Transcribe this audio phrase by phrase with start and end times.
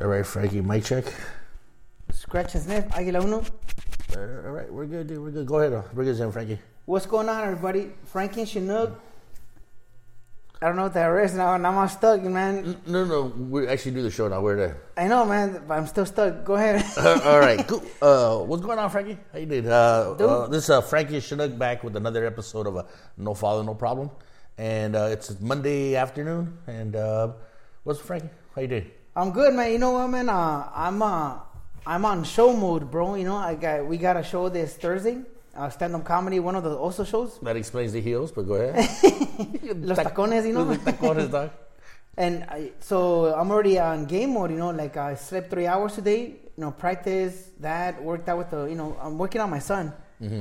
[0.00, 1.04] All right, Frankie, mic check.
[2.12, 3.42] Scratch and sniff, Aguila Uno.
[4.14, 5.18] Uh, all right, we're good, dude.
[5.18, 5.46] We're good.
[5.46, 5.92] Go ahead.
[5.92, 6.60] Bring us in, Frankie.
[6.84, 7.90] What's going on, everybody?
[8.04, 9.00] Frankie and Chinook.
[10.62, 12.76] I don't know what that is now, and I'm all stuck, man.
[12.86, 14.40] No, no, we actually do the show now.
[14.40, 14.76] We're there.
[14.96, 16.44] I know, man, but I'm still stuck.
[16.44, 16.84] Go ahead.
[16.96, 17.82] Uh, all right, cool.
[18.00, 19.18] Uh, what's going on, Frankie?
[19.32, 19.66] How you doing?
[19.66, 22.84] Uh, uh, this is uh, Frankie Chinook back with another episode of uh,
[23.16, 24.10] No Father, No Problem.
[24.58, 26.58] And uh, it's Monday afternoon.
[26.68, 27.32] And uh,
[27.82, 28.30] what's Frankie?
[28.54, 28.90] How you doing?
[29.18, 29.72] I'm good, man.
[29.72, 30.28] You know what, man?
[30.28, 31.38] Uh, I'm uh,
[31.84, 33.16] I'm on show mode, bro.
[33.16, 35.18] You know, I got we got a show this Thursday.
[35.56, 37.36] Uh, stand-up comedy, one of the also shows.
[37.42, 38.76] That explains the heels, but go ahead.
[39.76, 40.62] Los tacones, you know.
[40.62, 41.50] Los tacones, dog.
[42.16, 45.94] And I, so I'm already on game mode, you know, like I slept three hours
[45.94, 46.20] today,
[46.56, 49.92] you know, practice that, worked out with the, you know, I'm working on my son.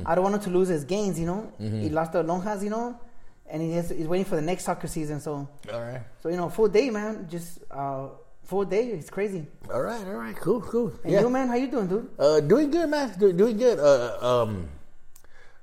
[0.05, 1.51] I don't want him to lose his gains, you know.
[1.59, 2.99] He lost the lonjas, you know,
[3.47, 5.19] and he has, he's waiting for the next soccer season.
[5.19, 6.01] So, All right.
[6.21, 8.07] so you know, full day, man, just uh,
[8.47, 8.87] full day.
[8.87, 9.45] It's crazy.
[9.71, 10.93] All right, all right, cool, cool.
[11.03, 11.21] And yeah.
[11.21, 12.09] you, man, how you doing, dude?
[12.17, 13.13] Uh, doing good, man.
[13.19, 13.77] Do, doing good.
[13.77, 14.69] Uh, um,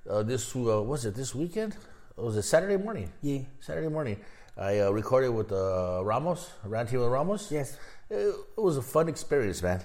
[0.09, 1.73] uh, this uh, was it this weekend?
[2.17, 3.11] It was it Saturday morning.
[3.23, 3.41] Yeah.
[3.61, 4.21] Saturday morning.
[4.57, 7.51] I uh, recorded with uh, Ramos, with Ramos.
[7.51, 7.77] Yes.
[8.11, 9.81] It, it was a fun experience, man.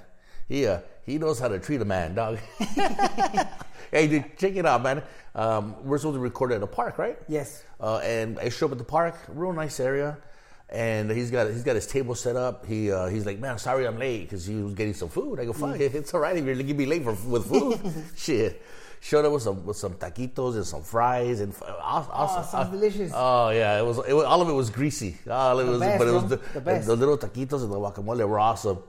[0.47, 2.38] He uh, he knows how to treat a man, dog.
[3.91, 5.02] hey, dude, check it out, man.
[5.34, 7.17] Um, we're supposed to record at a park, right?
[7.28, 7.63] Yes.
[7.80, 10.17] Uh, and I show up at the park, real nice area,
[10.72, 12.66] and he's got he's got his table set up.
[12.66, 15.39] He uh, he's like, man, sorry I'm late because he was getting some food.
[15.39, 17.80] I go, fine, it's all right if you're gonna be late for with food.
[18.16, 18.62] Shit.
[19.02, 22.44] Showed up with some with some taquitos and some fries and awesome.
[22.44, 23.12] sounds delicious.
[23.16, 25.17] Oh yeah, it was, it was all of it was greasy.
[25.30, 26.88] All of it The was, best, but it was the, The best.
[26.88, 28.80] the little taquitos and the guacamole were awesome.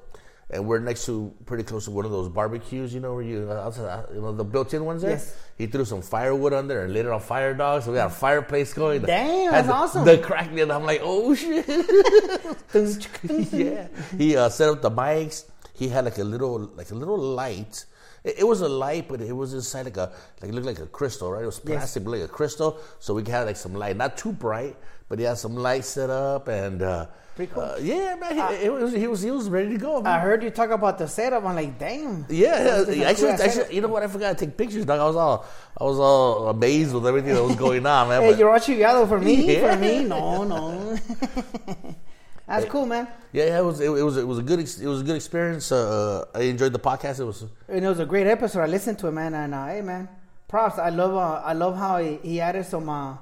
[0.53, 3.47] And we're next to pretty close to one of those barbecues, you know, where you,
[3.49, 5.13] uh, outside, you know, the built-in ones there.
[5.13, 5.37] Yes.
[5.57, 7.83] He threw some firewood on there and lit it on fire, dog.
[7.83, 9.03] So we got a fireplace going.
[9.03, 10.05] Damn, that's the, awesome.
[10.05, 11.69] The crack I'm like, oh shit.
[13.53, 13.87] yeah.
[14.19, 15.45] He uh, set up the mics.
[15.75, 17.85] He had like a little, like a little light.
[18.25, 20.79] It, it was a light, but it was inside like a, like it looked like
[20.79, 21.43] a crystal, right?
[21.43, 22.79] It was plastic, but like a crystal.
[22.99, 24.77] So we had like some light, not too bright,
[25.09, 27.07] but he had some light set up, and uh,
[27.37, 27.63] Pretty cool.
[27.63, 30.03] uh, yeah, man, he, it was, he was he was ready to go.
[30.03, 30.13] Man.
[30.13, 31.45] I heard you talk about the setup.
[31.45, 32.27] I'm like, damn.
[32.29, 33.09] Yeah, That's a yeah.
[33.09, 34.03] Actually, actually, you know what?
[34.03, 34.85] I forgot to take pictures.
[34.85, 35.01] Dog.
[35.01, 35.47] I was all,
[35.81, 38.23] I was all amazed with everything that was going on, man.
[38.23, 39.55] Hey, but- you're Archivado for me?
[39.57, 39.75] Yeah.
[39.75, 40.05] For me?
[40.05, 40.99] No, no.
[42.51, 43.07] That's cool, man.
[43.33, 45.17] yeah, yeah, it was, it, it was, it was a good, it was a good
[45.17, 45.71] experience.
[45.71, 47.21] Uh, I enjoyed the podcast.
[47.21, 48.61] It was, And it was a great episode.
[48.61, 49.35] I listened to it, man.
[49.35, 50.09] And uh, hey, man,
[50.49, 50.79] props.
[50.79, 53.17] I love, uh, I love how he, he added some, uh,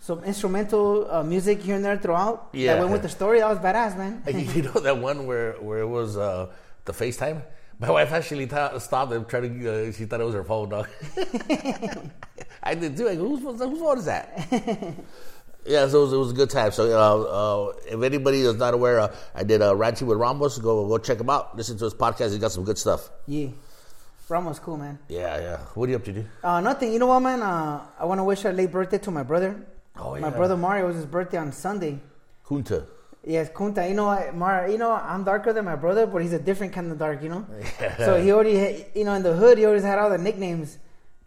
[0.00, 2.48] some instrumental uh, music here and there throughout.
[2.52, 2.74] Yeah.
[2.74, 3.40] that went with the story.
[3.40, 4.22] That was badass, man.
[4.54, 6.50] you know that one where, where it was uh,
[6.86, 7.42] the FaceTime.
[7.78, 9.88] My wife actually ta stopped and tried to.
[9.88, 10.88] Uh, she thought it was her phone, dog.
[12.62, 13.08] I did too.
[13.08, 14.28] I go, whose phone, whose phone is that?
[15.66, 16.72] yeah, so it was, it was a good time.
[16.72, 20.58] So, uh, uh, if anybody is not aware, uh, I did a ranching with Ramos.
[20.58, 21.56] Go go check him out.
[21.56, 22.32] Listen to his podcast.
[22.32, 23.10] He got some good stuff.
[23.26, 23.48] yeah,
[24.28, 24.98] Ramos, cool, man.
[25.08, 25.56] Yeah, yeah.
[25.74, 26.28] What are you up to, dude?
[26.42, 26.92] Uh, nothing.
[26.92, 27.42] You know what, man?
[27.42, 29.54] Uh, I want to wish a late birthday to my brother.
[29.96, 30.22] Oh, yeah.
[30.22, 31.98] My brother Mario was his birthday on Sunday.
[32.48, 32.86] Junta.
[33.26, 33.88] Yes, Kunta.
[33.88, 34.68] You know what, Mar?
[34.68, 37.22] You know I'm darker than my brother, but he's a different kind of dark.
[37.22, 37.46] You know.
[37.80, 37.96] Yeah.
[38.04, 40.78] So he already, had, you know, in the hood, he always had all the nicknames: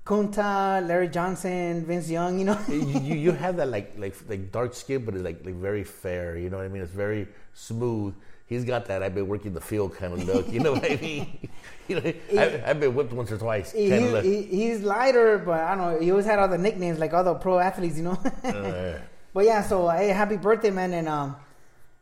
[0.07, 2.39] Kunta, Larry Johnson, Vince Young.
[2.39, 2.59] You know.
[2.69, 6.37] you, you have that like like like dark skin, but it's like like very fair.
[6.37, 6.81] You know what I mean?
[6.81, 8.13] It's very smooth.
[8.45, 9.03] He's got that.
[9.03, 10.47] I've been working the field kind of look.
[10.49, 11.49] You know what I mean?
[11.89, 13.71] You know, I, I've been whipped once or twice.
[13.71, 15.99] He, he, he- he's lighter, but I don't know.
[16.01, 18.19] He always had all the nicknames, like all the pro athletes, you know.
[18.43, 18.99] Uh,
[19.33, 20.91] but yeah, so hey, happy birthday, man!
[20.93, 21.37] And um,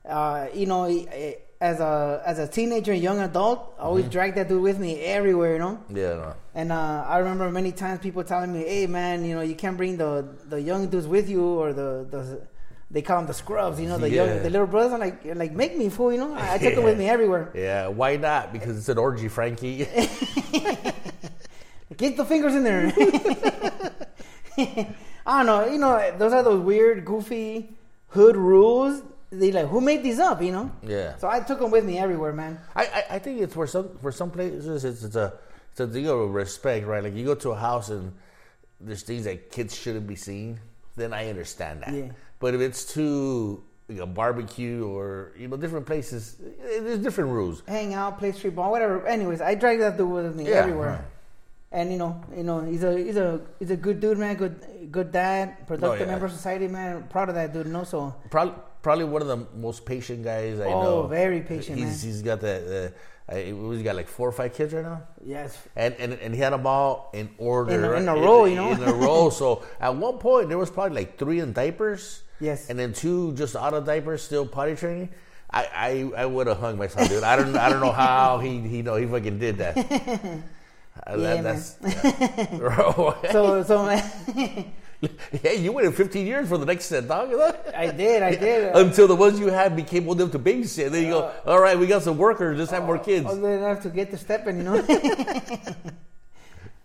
[0.10, 3.86] uh, you know, he- eh, as a as a teenager, and young adult, I Mm-hmm.
[3.88, 5.80] always drag that dude with me everywhere, you know.
[5.90, 6.16] yeah.
[6.16, 6.34] No.
[6.54, 9.78] And uh, I remember many times people telling me, "Hey, man, you know, you can't
[9.78, 12.42] bring the the young dudes with you, or the the."
[12.92, 14.26] They call them the scrubs, you know, the Yeah.
[14.26, 14.94] young, the little brothers.
[14.94, 16.36] I'm like, like make me fool, you know.
[16.36, 17.52] I, I took them with me everywhere.
[17.56, 17.88] Yeah.
[17.88, 18.54] Why not?
[18.54, 19.88] Because it's an orgy, Frankie.
[21.98, 22.94] Get the fingers in there.
[24.58, 25.66] I don't know.
[25.66, 27.76] You know, those are those weird, goofy
[28.10, 29.02] hood rules.
[29.40, 30.42] They like, who made these up?
[30.42, 30.72] You know.
[30.84, 31.18] Yeah.
[31.18, 32.60] So I took them with me everywhere, man.
[32.76, 35.34] I, I, I think it's for some for some places it's, it's a
[35.72, 37.04] it's a thing of respect, right?
[37.04, 38.14] Like you go to a house and
[38.80, 40.60] there's things that kids shouldn't be seeing,
[40.96, 41.94] then I understand that.
[41.94, 42.12] Yeah.
[42.40, 47.30] But if it's to like a barbecue or you know different places, eh, there's different
[47.32, 47.62] rules.
[47.68, 49.06] Hang out, play street ball, whatever.
[49.08, 50.90] Anyways, I drag that dude with me Yeah, everywhere.
[50.90, 51.02] right.
[51.72, 54.36] And you know, you know, he's a he's a he's a good dude, man.
[54.36, 56.10] Good good dad, productive Oh, yeah.
[56.12, 57.04] member of society, man.
[57.10, 57.68] Proud of that dude.
[57.68, 58.54] No, so Probably
[58.86, 61.08] probably one of the most patient guys I Oh, know.
[61.08, 62.12] very patient, He's man.
[62.14, 62.62] he's got that.
[63.28, 63.36] Uh, uh,
[63.74, 65.02] he's got like four or five kids right now.
[65.26, 68.46] yes, And, and and he had them all in order In a- in a row,
[68.46, 68.70] you know?
[68.72, 69.30] in a row.
[69.42, 69.48] So
[69.82, 72.70] at one point there was probably like three in diapers, Yes.
[72.70, 75.10] and then two just out of diapers, still potty training.
[75.50, 75.64] I,
[76.16, 77.24] I, I would have hung myself, dude.
[77.24, 79.74] I don't I don't know how he he know he fucking did that.
[81.06, 83.32] Uh, Yeah, that- that's yeah.
[83.36, 83.78] So, so
[85.42, 87.34] hey, you waited 15 years for the next set, dog.
[87.76, 88.76] I did, I did.
[88.76, 90.92] Until the ones you had became old enough to babysit.
[90.92, 92.58] Then you go, all right, we got some workers.
[92.58, 93.26] Just have more kids.
[93.26, 94.82] I was good enough to get to stepping, you know.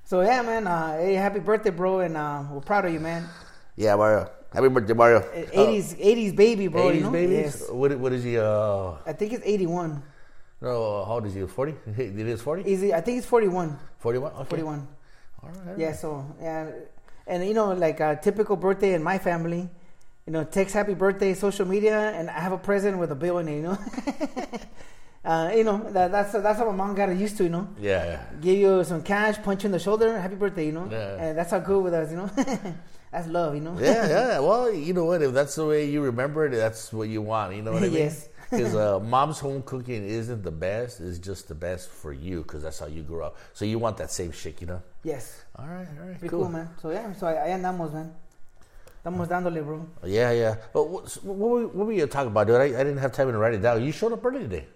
[0.04, 0.66] so yeah, man.
[0.66, 3.26] Uh, hey, happy birthday, bro, and uh, we're proud of you, man.
[3.76, 4.30] Yeah, Mario.
[4.52, 5.24] Happy birthday, Mario.
[5.52, 6.90] Eighties, eighties baby, bro.
[6.90, 7.10] 80s you know?
[7.10, 7.36] babies.
[7.36, 7.70] Yes.
[7.70, 8.36] What what is he?
[8.36, 10.02] Uh, I think it's eighty-one.
[10.60, 11.46] no, how old is he?
[11.46, 11.74] 40?
[11.96, 12.70] It is 40?
[12.70, 12.92] Easy.
[12.92, 13.78] I think it's forty-one.
[14.00, 14.32] 41?
[14.32, 14.44] Okay.
[14.48, 14.88] Forty-one.
[15.42, 15.78] All right.
[15.78, 15.92] Yeah.
[15.92, 16.68] So yeah,
[17.30, 19.70] and you know, like a typical birthday in my family,
[20.26, 23.38] you know, text happy birthday, social media, and I have a present with a bill
[23.38, 23.56] in it.
[23.56, 23.78] You know.
[25.24, 27.44] uh, you know that, that's that's how my mom got used to.
[27.44, 27.68] You know.
[27.78, 28.22] Yeah, yeah.
[28.40, 30.88] give you some cash, punch you in the shoulder, happy birthday, you know?
[30.90, 31.22] Yeah.
[31.22, 32.30] And that's how good with us, you know?
[33.12, 33.78] that's love, you know?
[33.78, 34.38] yeah, yeah.
[34.48, 35.22] Well, you know what?
[35.22, 37.54] If that's the way you remember it, that's what you want.
[37.54, 38.10] You know what I mean?
[38.10, 38.28] Yes.
[38.50, 42.62] Because uh, mom's home cooking isn't the best; it's just the best for you because
[42.62, 43.37] that's how you grew up.
[43.55, 44.82] So you want that same shit, you know?
[45.05, 45.44] yes.
[45.56, 46.49] All right, all right, Pretty cool.
[46.49, 46.69] man.
[46.82, 48.12] So yeah, so ahí andamos, man.
[49.05, 49.87] Estamos dándole, bro.
[50.05, 50.56] Yeah, yeah.
[50.75, 52.56] But what, what, were- what were you talking about, dude?
[52.61, 53.82] I, I didn't have time to write it down.
[53.82, 54.67] You showed up early today.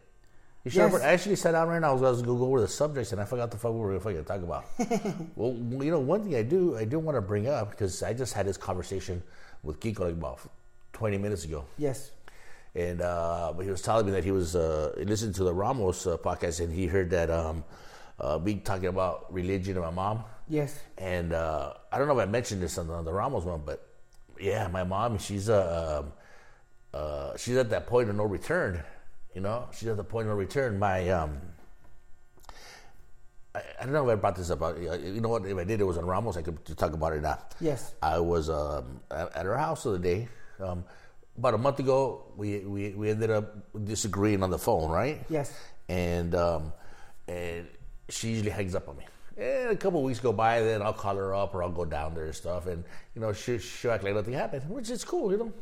[0.64, 0.94] You showed Yes.
[0.94, 1.02] up.
[1.02, 1.90] I actually sat down right now.
[1.90, 3.98] I was going to go over the subjects, and I forgot the fuck we were
[3.98, 4.64] going to talk about.
[5.36, 5.52] well,
[5.84, 8.32] you know, one thing I do, I do want to bring up because I just
[8.32, 9.22] had this conversation
[9.62, 10.40] with Kiko like about
[10.94, 12.10] twenty minutes ago, Yes.
[12.74, 16.06] And uh, but he was telling me that he was uh, listening to the Ramos
[16.06, 17.64] uh, podcast, and he heard that um,
[18.20, 20.24] uh, me talking about religion and my mom.
[20.48, 20.78] Yes.
[20.98, 23.62] And uh, I don't know if I mentioned this on the, on the Ramos one,
[23.64, 23.86] but
[24.40, 26.12] yeah, my mom, she's uh, um,
[26.92, 28.82] uh, she's at that point of no return.
[29.34, 30.78] You know, she's at the point of no return.
[30.78, 31.40] My um,
[33.54, 34.62] I, I don't know if I brought this up.
[34.62, 35.46] uh, You know what?
[35.46, 36.36] If I did, it was on Ramos.
[36.36, 37.38] I could talk about it now.
[37.60, 37.94] Yes.
[38.02, 40.28] I was um, at, at her house the other day.
[40.60, 40.84] Um,
[41.38, 43.54] about a month ago, we, we we ended up
[43.84, 45.24] disagreeing on the phone, right?
[45.28, 45.52] Yes.
[45.88, 46.72] and um,
[47.28, 47.66] and
[48.08, 49.04] she usually hangs up on me.
[49.36, 51.84] And a couple of weeks go by, then I'll call her up or I'll go
[51.84, 52.84] down there and stuff, and
[53.14, 55.52] you know she she'll act like nothing happened, which is cool, you know.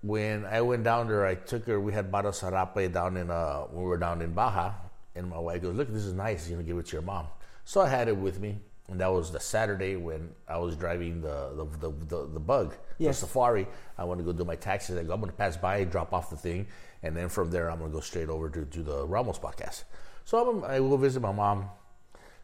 [0.00, 1.80] When I went down there, I took her.
[1.80, 4.72] We had bought sarape down in uh when we were down in Baja,
[5.14, 6.48] and my wife goes, "Look, this is nice.
[6.48, 7.26] You know, give it to your mom."
[7.64, 11.20] So I had it with me, and that was the Saturday when I was driving
[11.20, 13.20] the the the, the, the bug, Yes.
[13.20, 13.66] the Safari.
[13.96, 14.96] I want to go do my taxes.
[14.98, 16.66] I go, I'm going to pass by, drop off the thing,
[17.02, 19.84] and then from there, I'm going to go straight over to do the Ramos podcast.
[20.24, 21.70] So I'm, I will visit my mom,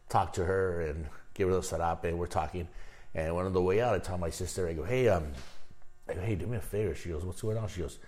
[0.09, 2.13] talk to her, and give her the sarape.
[2.15, 2.67] We're talking,
[3.13, 5.27] and on the way out, I tell my sister, I go, hey, um,
[6.09, 6.93] I go, hey, do me a favor.
[6.95, 7.67] She goes, what's going on?
[7.67, 7.99] She goes,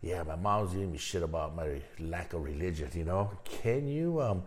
[0.00, 2.88] yeah, my mom's giving me shit about my lack of religion.
[2.94, 4.42] You know, can you, um,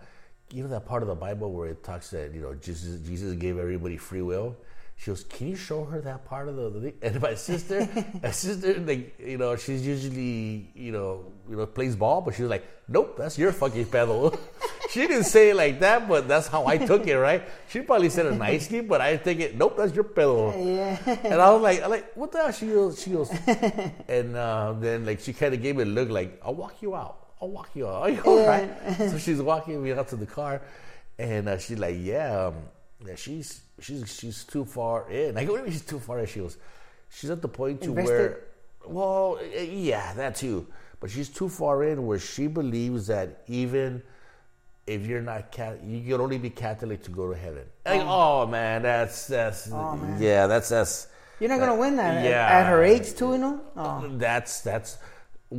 [0.55, 3.35] you know, that part of the Bible where it talks that you know Jesus, Jesus
[3.35, 4.55] gave everybody free will.
[4.97, 6.93] She goes, can you show her that part of the, the?
[7.01, 7.85] And my sister,
[8.23, 12.43] my sister, like, you know, she's usually, you know, you know, plays ball, but she
[12.43, 14.39] was like, nope, that's your fucking pedal.
[14.91, 17.43] she didn't say it like that, but that's how I took it, right?
[17.67, 20.53] She probably said it nicely, but I think it, nope, that's your pedal.
[20.55, 20.97] Yeah.
[21.25, 22.51] And I was like, I'm like, what the hell?
[22.53, 23.29] She goes, she goes,
[24.07, 26.95] and uh, then like she kind of gave me a look like, I'll walk you
[26.95, 27.24] out.
[27.41, 28.01] I'll walk you out.
[28.03, 28.69] Are you all right?
[28.97, 30.61] so she's walking me out to the car,
[31.19, 32.55] and uh, she's like, yeah, um,
[33.05, 35.37] yeah, she's she's she's too far in.
[35.37, 36.25] I go, what do you mean she's too far in?
[36.27, 36.57] She goes,
[37.09, 38.11] she's at the point to Invested?
[38.13, 38.39] where,
[38.87, 40.67] well, yeah, that too.
[40.99, 44.01] But she's too far in where she believes that even
[44.87, 47.63] if you're not cat, you can only be Catholic to go to heaven.
[47.85, 50.21] Like, oh man, that's that's Oh, man.
[50.21, 51.07] yeah, that's that's
[51.39, 52.47] You're not going to win that at- Yeah.
[52.47, 53.61] at her age, too, you know?
[53.75, 54.07] Oh.
[54.17, 54.97] that's that's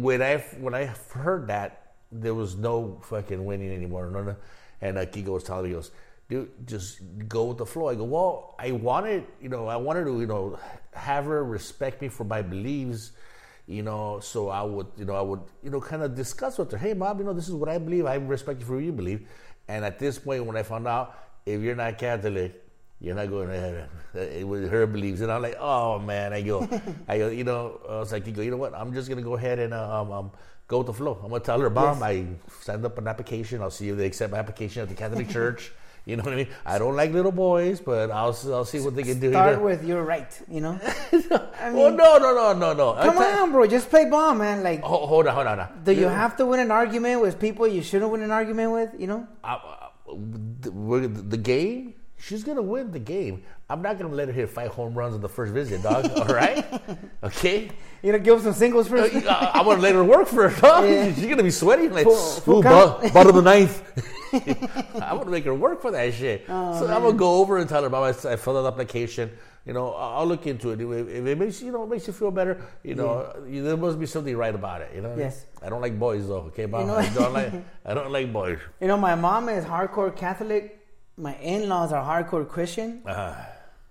[0.02, 4.10] when I when I heard that there was no fucking winning anymore.
[4.10, 4.36] No, no.
[4.80, 5.90] And uh, Kiko was telling me, he goes,
[6.28, 7.88] dude, just go with the flow.
[7.88, 10.58] I go, well, I wanted, you know, I wanted to, you know,
[10.92, 13.12] have her respect me for my beliefs,
[13.66, 16.70] you know, so I would, you know, I would, you know, kind of discuss with
[16.72, 18.06] her, hey, mom, you know, this is what I believe.
[18.06, 19.26] I respect you for what you believe.
[19.68, 22.62] And at this point, when I found out, if you're not Catholic,
[23.00, 23.88] you're not going to heaven.
[24.14, 26.32] It was her beliefs, and I'm like, oh man.
[26.32, 26.66] I go,
[27.08, 28.74] I go, you know, I was like, you go, you know what?
[28.74, 30.30] I'm just gonna go ahead and uh, um, um,
[30.68, 31.18] go with the flow.
[31.22, 32.24] I'm gonna tell her, mom, I
[32.60, 33.60] send up an application.
[33.62, 35.72] I'll see if they accept my application at the Catholic Church.
[36.06, 36.48] You know what I mean?
[36.64, 39.30] I don't like little boys, but I'll I'll see what they can do.
[39.32, 39.64] Start here.
[39.64, 40.78] with you're right, you know?
[41.12, 42.94] I well, mean, no, no, no, no, no.
[42.94, 43.66] Come on, bro.
[43.66, 44.62] Just play ball, man.
[44.62, 45.58] Like, Ho- Hold on, hold on.
[45.58, 45.82] hold on.
[45.84, 48.90] do you have to win an argument with people you shouldn't win an argument with,
[49.00, 49.26] you know?
[49.42, 53.42] I- I- the, the game, she's gonna win the game.
[53.68, 56.04] I'm not gonna let her hit five home runs on the first visit, dog.
[56.16, 56.64] All right,
[57.24, 57.70] okay.
[58.02, 59.26] You know, give them some singles Uh, first.
[59.26, 60.84] I, I'm gonna let her work for it, dog.
[60.84, 61.12] Yeah.
[61.14, 63.82] She's gonna be sweating like, Full- full ooh, bo- bottom of the ninth.
[65.02, 66.44] I'm gonna make her work for that shit.
[66.48, 68.68] Oh, so I'm gonna go over and tell her, Mom, I, I filled out the
[68.72, 69.30] application.
[69.64, 70.80] You know, I'll look into it.
[70.80, 74.06] If it makes you know makes you feel better, you know, you, there must be
[74.06, 74.92] something right about it.
[74.94, 75.14] You know.
[75.16, 75.44] Yes.
[75.60, 76.42] I don't like boys though.
[76.54, 76.86] Okay, Mom.
[76.86, 77.52] know- I don't like
[77.84, 78.58] I don't like boys.
[78.80, 80.85] You know, my mom is hardcore Catholic.
[81.16, 83.02] My in-laws are hardcore Christian.
[83.06, 83.34] Uh,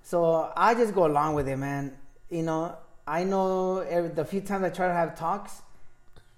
[0.04, 1.98] So I just go along with it, man.
[2.30, 2.78] You know,
[3.08, 5.62] I know every, the few times I try to have talks,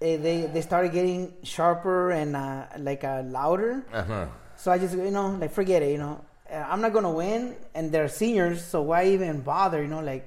[0.00, 3.84] eh, they they started getting sharper and uh, like uh, louder.
[3.92, 4.26] uh-huh.
[4.56, 5.92] So I just you know like forget it.
[5.92, 6.16] You know,
[6.48, 9.82] Uh, I'm not gonna win, and they're seniors, so why even bother?
[9.84, 10.24] You know, like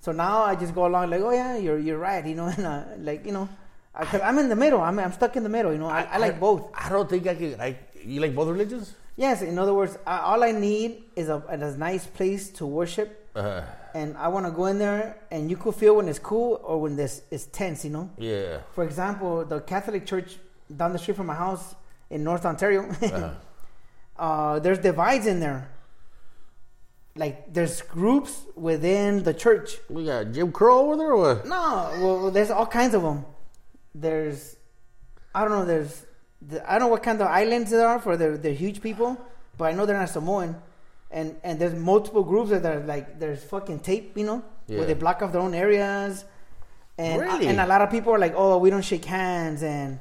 [0.00, 2.24] so now I just go along like, oh yeah, you're you're right.
[2.24, 3.46] You know, and uh, like you know,
[3.92, 4.80] because I'm in the middle.
[4.80, 5.72] I'm I'm stuck in the middle.
[5.76, 6.60] You know, I, I like both.
[6.72, 7.60] I don't think I can.
[7.60, 8.96] I you like both religions?
[9.18, 13.08] Yes, in other words, I, all I need is a, a nice place to worship,
[13.34, 13.62] Uh,
[13.94, 16.80] and I want to go in there, and you could feel when it's cool or
[16.80, 17.84] when this is tense.
[17.84, 18.58] You know, yeah.
[18.74, 20.30] for example, the Catholic Church
[20.80, 21.74] down the street from my house
[22.10, 23.30] in North Ontario, Uh-huh.
[24.24, 25.68] uh, there's divides in there.
[27.16, 29.78] Like there's groups within the church.
[29.90, 31.12] We got Jim Crow over there.
[31.12, 31.46] Or what?
[31.46, 33.24] No, well, there's all kinds of them.
[33.94, 34.54] There's,
[35.34, 35.64] I don't know.
[35.64, 36.06] There's,
[36.40, 39.16] the, I don't know what kind of islands they are for the the huge people,
[39.56, 40.56] but I know they're not Samoan.
[41.10, 44.78] And and there's multiple groups that are like there's fucking tape, you know, Yeah.
[44.78, 46.24] where they block off their own areas.
[46.98, 47.46] And Really?
[47.48, 49.62] and a lot of people are like, oh, we don't shake hands.
[49.62, 50.00] And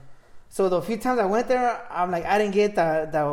[0.50, 3.24] so the few times I went there, I'm like, I didn't get the the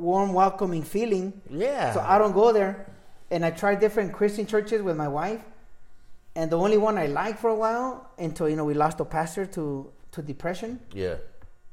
[0.00, 1.40] warm, welcoming feeling.
[1.50, 1.92] Yeah.
[1.92, 2.86] So I don't go there.
[3.30, 5.40] And I tried different Christian churches with my wife.
[6.36, 9.04] And the only one I liked for a while until you know we lost a
[9.04, 10.78] pastor to to depression.
[10.92, 11.16] yeah.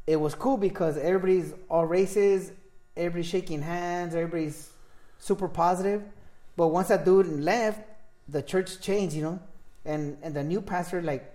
[0.07, 2.51] It was cool because everybody's all races,
[2.97, 4.69] everybody's shaking hands, everybody's
[5.19, 6.03] super positive.
[6.57, 7.81] But once that dude left,
[8.27, 9.39] the church changed, you know.
[9.85, 11.33] And and the new pastor like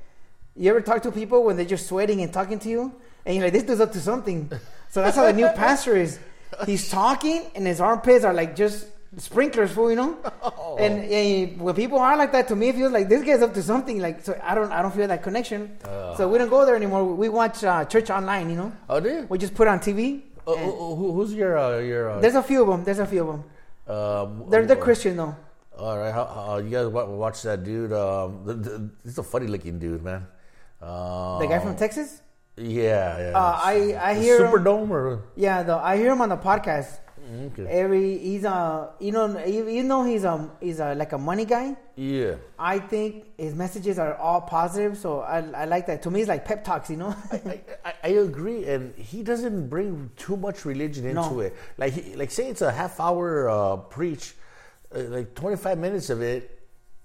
[0.55, 2.95] you ever talk to people when they're just sweating and talking to you
[3.25, 4.51] and you're like this dude's up to something.
[4.89, 6.19] So that's how the new pastor is.
[6.65, 8.87] He's talking and his armpits are like just
[9.19, 10.17] sprinklers fool, you know?
[10.43, 10.77] Oh.
[10.79, 13.55] And, and when people are like that to me, it feels like this guy's up
[13.55, 13.99] to something.
[13.99, 15.79] Like so, I don't, I don't feel that connection.
[16.17, 17.05] so we don't go there anymore.
[17.05, 18.51] We watch uh, church online.
[18.51, 19.27] You know, Oh, do you?
[19.29, 20.23] we just put on TV.
[20.47, 22.11] Uh, who, who's your uh, your?
[22.11, 22.85] Uh, there's a few of them.
[22.85, 23.45] There's a few of them.
[23.97, 25.35] um, They're they're uh, Christian though.
[25.79, 27.93] All right, how, how, you guys watch that dude?
[27.93, 30.27] Um, the, the, he's a funny looking dude, man.
[30.81, 32.23] Um, The guy from Texas.
[32.57, 33.33] Yeah, yeah.
[33.37, 36.99] Uh, I I hear Superdome or Yeah, the, I hear him on the podcast.
[37.29, 37.67] Okay.
[37.69, 41.45] Every he's a you know you, you know he's a he's a like a money
[41.45, 41.77] guy.
[41.97, 42.35] yeah.
[42.59, 46.03] I think his messages are all positive, so I I like that.
[46.03, 47.15] To me, it's like pep talks, you know.
[47.33, 51.41] I, I, I agree, and he doesn't bring too much religion into No.
[51.41, 51.55] it.
[51.79, 54.35] Like, he, like say it's a half hour uh, preach,
[54.95, 56.53] uh, like twenty five minutes of it.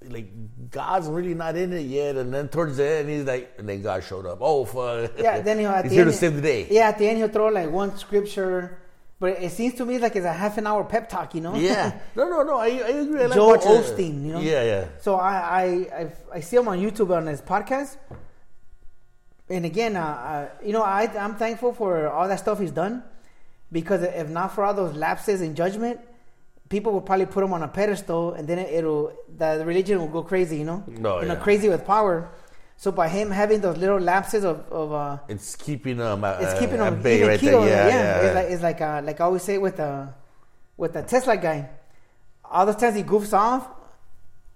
[0.04, 0.30] Like
[0.72, 3.84] God's really not in it yet, and then towards the end he's like, and then
[3.84, 4.40] God showed up.
[4.42, 5.12] Oh, fuck!
[5.20, 6.68] Yeah, then he'll at he's the here end, to save the day.
[6.72, 8.80] Yeah, at the end he'll throw like one scripture,
[9.22, 11.56] but it seems to me like it's a half an hour pep talk, you know?
[11.56, 12.00] Yeah.
[12.16, 12.58] No, no, no.
[12.58, 13.22] I, I agree.
[13.22, 13.86] I like Joel watching it.
[13.86, 14.40] Osteen, you know?
[14.40, 14.86] Yeah, yeah.
[15.00, 15.64] so I, I
[16.00, 17.98] I I see him on YouTube on his podcast,
[19.48, 23.04] and again, uh, uh, you know, I I'm thankful for all that stuff he's done,
[23.72, 26.00] because if not for all those lapses in judgment,
[26.70, 30.14] people will probably put him on a pedestal, and then it, it'll the religion will
[30.18, 30.84] go crazy, you know?
[30.88, 31.48] No, you know, yeah.
[31.48, 32.32] crazy with power.
[32.82, 36.24] So by him having those little lapses of of uh, It's keeping them.
[36.24, 37.54] Uh, it's keeping them bay right there.
[37.54, 38.22] Yeah, Yeah, yeah.
[38.26, 40.10] It's like it's like uh, like I always say with the
[40.78, 41.70] with the Tesla guy.
[42.44, 43.70] All the times he goofs off,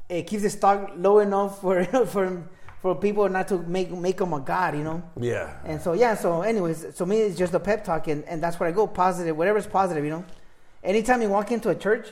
[0.09, 2.49] it keeps the stock low enough for for
[2.81, 5.03] for people not to make make him a god, you know.
[5.19, 5.59] yeah.
[5.63, 8.59] And so yeah, so anyways, so me it's just a pep talk, and, and that's
[8.59, 10.25] where I go positive, whatever's positive, you know.
[10.83, 12.07] Anytime you walk into a church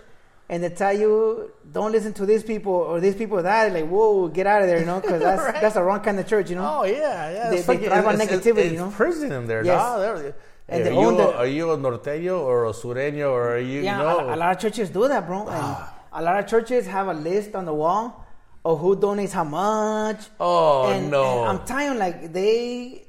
[0.49, 4.27] and they tell you don't listen to these people or these people that, like whoa,
[4.27, 5.61] get out of there, you know, because that's Right.
[5.61, 6.79] that's the wrong kind of church, you know.
[6.81, 7.49] Oh yeah, yeah.
[7.49, 8.91] They- they thrive on it's- it's- negativity, It's you know?
[8.91, 9.63] prison in there.
[9.63, 9.99] Yes.
[9.99, 10.35] They're-
[10.69, 13.81] And are, you, the- are you a norteño or a sureño or are you?
[13.81, 14.29] Yeah, you know?
[14.29, 15.39] a, a lot of churches do that, bro.
[15.41, 15.93] And ah.
[16.13, 18.25] a lot of churches have a list on the wall
[18.63, 20.21] of who donates how much.
[20.39, 21.41] Oh, and, no.
[21.43, 23.05] And I'm telling like they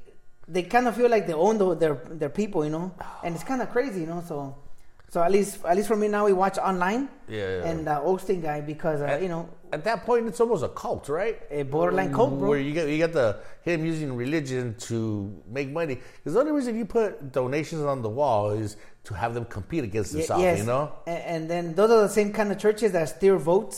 [0.47, 2.91] they kind of feel like they own the, their their people, you know.
[2.99, 3.21] Ah.
[3.23, 4.21] And it's kind of crazy, you know.
[4.27, 4.57] So
[5.15, 7.07] so at least at least for me now, we watch online.
[7.29, 7.69] Yeah, yeah.
[7.69, 11.07] And uh, Osteen guy because uh, you know At that point, it's almost a cult,
[11.07, 11.37] right?
[11.59, 12.49] A borderline cult, bro.
[12.49, 13.27] Where you get you get the
[13.67, 14.97] him using religion to
[15.57, 15.95] make money.
[16.17, 18.75] Because the only reason you put donations on the wall is
[19.07, 20.43] to have them compete against y- themselves.
[20.43, 20.83] yes, You know?
[21.13, 23.77] and, and then those are the same kind of churches that steer votes.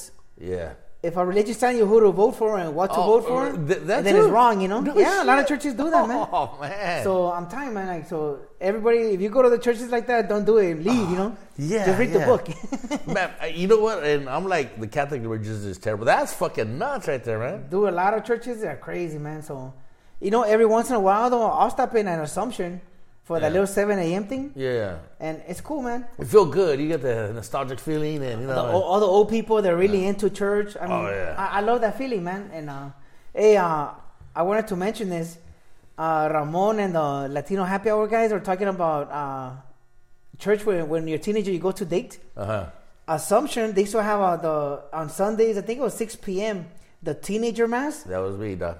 [0.53, 0.73] Yeah.
[1.03, 3.45] If a religious telling you who to vote for and what to Oh, vote for,
[3.47, 4.79] uh, th- that then it's wrong, you know.
[4.81, 6.27] No yeah, a lot of churches do that, man.
[6.33, 7.03] Oh man.
[7.03, 10.07] So I'm telling you, man, like so everybody if you go to the churches like
[10.07, 11.37] that, don't do it, leave, you know?
[11.55, 12.49] yeah, Just read the book.
[13.07, 14.03] man, you know what?
[14.03, 16.05] And I'm like, the Catholic religion is terrible.
[16.05, 17.67] That's fucking nuts right there, man.
[17.69, 19.43] do a lot of churches are crazy, man.
[19.43, 19.73] So
[20.19, 22.81] you know, every once in a while though, I'll stop in an Assumption
[23.27, 24.23] for that little 7 a.m.
[24.31, 24.43] thing.
[24.55, 24.99] Yeah.
[25.19, 26.05] And it's cool, man.
[26.17, 26.79] You feel good.
[26.79, 28.67] You get the nostalgic feeling, and you The, know.
[28.73, 30.77] all, all the old people, they're really into church.
[30.79, 31.35] I mean, Oh, yeah.
[31.37, 32.49] I, I love that feeling, man.
[32.53, 32.89] And uh,
[33.33, 33.89] hey, uh,
[34.33, 35.37] I wanted to mention this.
[35.97, 39.51] Uh, Ramon and the Latino Happy Hour guys are talking about uh,
[40.39, 42.19] church when, when you're a teenager, you go to date.
[42.37, 42.65] uh huh.
[43.09, 45.57] Assumption, they still have uh, the on Sundays.
[45.57, 46.67] I think it was 6 p.m.
[47.03, 48.77] The teenager mass, That was me, dog.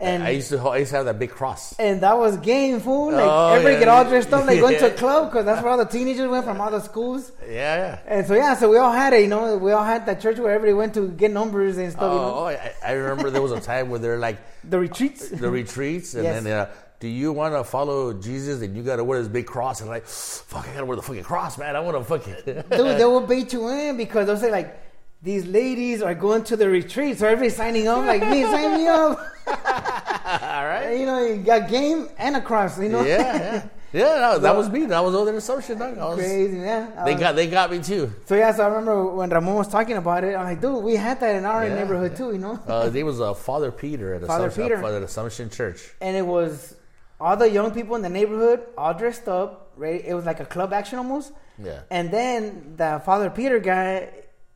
[0.00, 0.58] And I used to.
[0.60, 1.74] I used to have that big cross.
[1.78, 3.12] and that was game fool.
[3.12, 3.78] Like Oh, everybody yeah.
[3.80, 6.28] get all dressed up, like going to a club because that's where all the teenagers
[6.28, 7.32] went from all the schools.
[7.42, 7.98] Yeah, yeah.
[8.06, 9.22] And so yeah, so we all had it.
[9.22, 12.02] You know, we all had that church where everybody went to get numbers and stuff.
[12.12, 12.34] you know?
[12.36, 15.28] Oh, I, I remember there was a time where they're like The retreats.
[15.30, 16.42] the retreats, and Yes.
[16.44, 18.60] then uh, do you want to follow Jesus?
[18.60, 20.96] And you got to wear this big cross, and like, fuck, I got to wear
[20.96, 21.76] the fucking cross, man.
[21.76, 22.34] I want to fucking.
[22.44, 24.87] Dude, they will bait you in because they'll say like,
[25.22, 28.86] these ladies are going to the retreat, so everybody's signing up like me, sign me
[28.86, 29.18] up.
[29.48, 30.92] All right.
[30.98, 32.78] You know, you got game and a cross.
[32.80, 34.20] You know, Yeah, yeah, yeah.
[34.20, 34.84] No, that was me.
[34.86, 35.78] That was other assumption.
[35.78, 35.98] Dog.
[35.98, 36.58] I was, crazy.
[36.58, 38.12] Yeah, I they was- got they got me too.
[38.26, 40.34] So yeah, so I remember when Ramon was talking about it.
[40.36, 42.18] I'm like, dude, we had that in our Yeah, neighborhood yeah.
[42.18, 42.32] too.
[42.32, 44.96] You know, Uh, there was uh, Father Peter at Father Assumption, Peter.
[44.96, 45.92] at Assumption Church.
[46.00, 46.76] and it was
[47.20, 49.72] all the young people in the neighborhood, all dressed up.
[49.76, 51.32] Right, it was like a club action almost.
[51.62, 51.80] Yeah.
[51.90, 54.08] And then the Father Peter guy,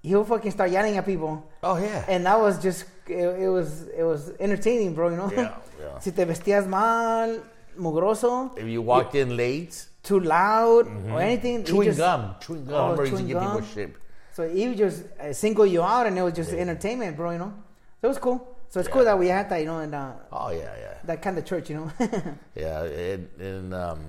[0.02, 1.42] he'll fucking start yelling at people.
[1.62, 2.04] Oh yeah.
[2.08, 5.10] And that was just it, it was it was entertaining, bro.
[5.10, 5.30] You know.
[5.32, 5.98] Yeah, yeah.
[6.00, 7.38] si te vestías mal,
[7.78, 11.66] mugroso, if you walked in late, too loud or anything, Mm-hmm.
[11.72, 12.74] chewing just- gum, chewing gum.
[12.74, 13.96] Oh, I remember used to chewing get people shit.
[14.34, 17.32] So he would just uh, single you out, and it was just entertainment, bro.
[17.32, 17.52] You know.
[18.00, 18.48] So it was cool.
[18.70, 21.20] So it's cool that we had that, you know, in uh, Oh yeah, yeah, that
[21.20, 21.90] kind of church, you know.
[22.56, 22.82] yeah.
[22.84, 24.00] And, and um,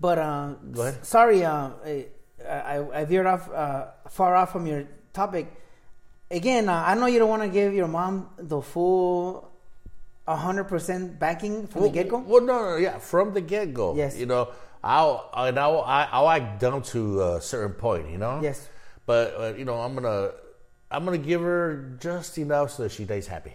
[0.00, 0.54] but uh,
[1.02, 2.06] sorry, uh, I,
[2.44, 5.46] I I veered off uh, far off from your topic.
[6.30, 9.50] Again, uh, I know you don't want to give your mom the full
[10.26, 12.18] hundred percent backing from the get go.
[12.18, 13.96] Well, no, no, yeah, from the get go.
[13.96, 14.16] Yes.
[14.18, 14.48] You know,
[14.84, 18.10] I'll I I'll, I- I'll act down to a certain point.
[18.10, 18.40] You know.
[18.42, 18.68] Yes.
[19.06, 20.32] But uh, you know, I'm gonna
[20.90, 23.54] I'm gonna give her just enough so that she stays happy.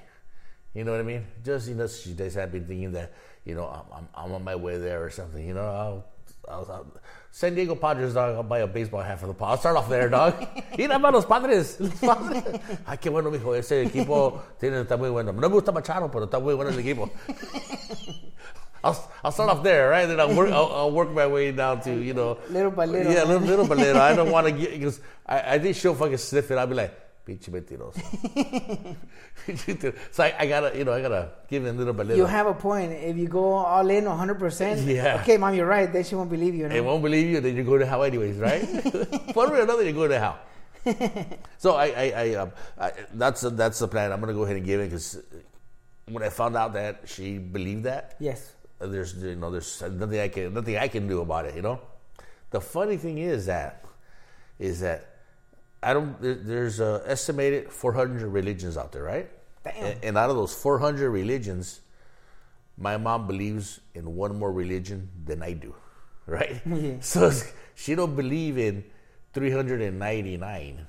[0.73, 1.27] You know what I mean?
[1.45, 3.13] Just enough so she stays happy, thinking that
[3.45, 5.45] you know I'm, I'm, I'm on my way there or something.
[5.45, 6.05] You know, I'll,
[6.49, 6.87] I'll, I'll
[7.35, 8.35] San Diego Padres dog.
[8.35, 9.53] I'll buy a baseball hat for the Padres.
[9.53, 10.35] I'll start off there, dog.
[10.77, 11.79] Los Padres.
[11.79, 12.43] Los Padres.
[12.85, 13.55] Ay, qué bueno, mijo.
[13.55, 15.33] Ese equipo tiene está muy bueno.
[15.33, 17.09] No me gusta Machado, pero está muy bueno el equipo.
[18.83, 20.05] I'll, I'll start off there, right?
[20.05, 20.51] Then I'll work.
[20.51, 23.11] I'll, I'll work my way down to you know, Little by little.
[23.11, 23.99] Yeah, little, little by little.
[23.99, 26.57] I don't want to get because I, I think she'll fucking sniff it.
[26.59, 26.93] I'll be like,
[27.25, 27.99] "Pinche mentiroso."
[30.11, 32.17] so I, I gotta, you know, I gotta give it a little by little.
[32.17, 32.91] You have a point.
[32.91, 35.19] If you go all in 100%, Yeah.
[35.21, 35.91] okay, mom, you're right.
[35.91, 36.63] Then she won't believe you.
[36.63, 36.69] know?
[36.73, 38.61] They won't believe you, then you go to hell anyways, right?
[39.35, 40.39] One way or another, you go to hell.
[41.57, 44.11] so I, I, I, um, I that's that's the plan.
[44.11, 45.17] I'm gonna go ahead and give it because
[46.11, 48.51] when I found out that she believed that, Yes.
[48.81, 51.55] uh, there's you know there's nothing I can nothing I can do about it.
[51.55, 51.79] You know,
[52.51, 53.85] the funny thing is that
[54.59, 55.12] is that
[55.83, 56.15] I don't.
[56.19, 59.29] There's uh, estimated 400 religions out there, right?
[59.63, 59.97] Damn.
[60.03, 61.81] And, out of those 400 religions,
[62.77, 65.73] my mom believes in one more religion than I do,
[66.25, 66.61] right?
[66.65, 66.95] Yeah.
[66.99, 67.31] So
[67.75, 68.83] she don't believe in
[69.33, 70.87] 399.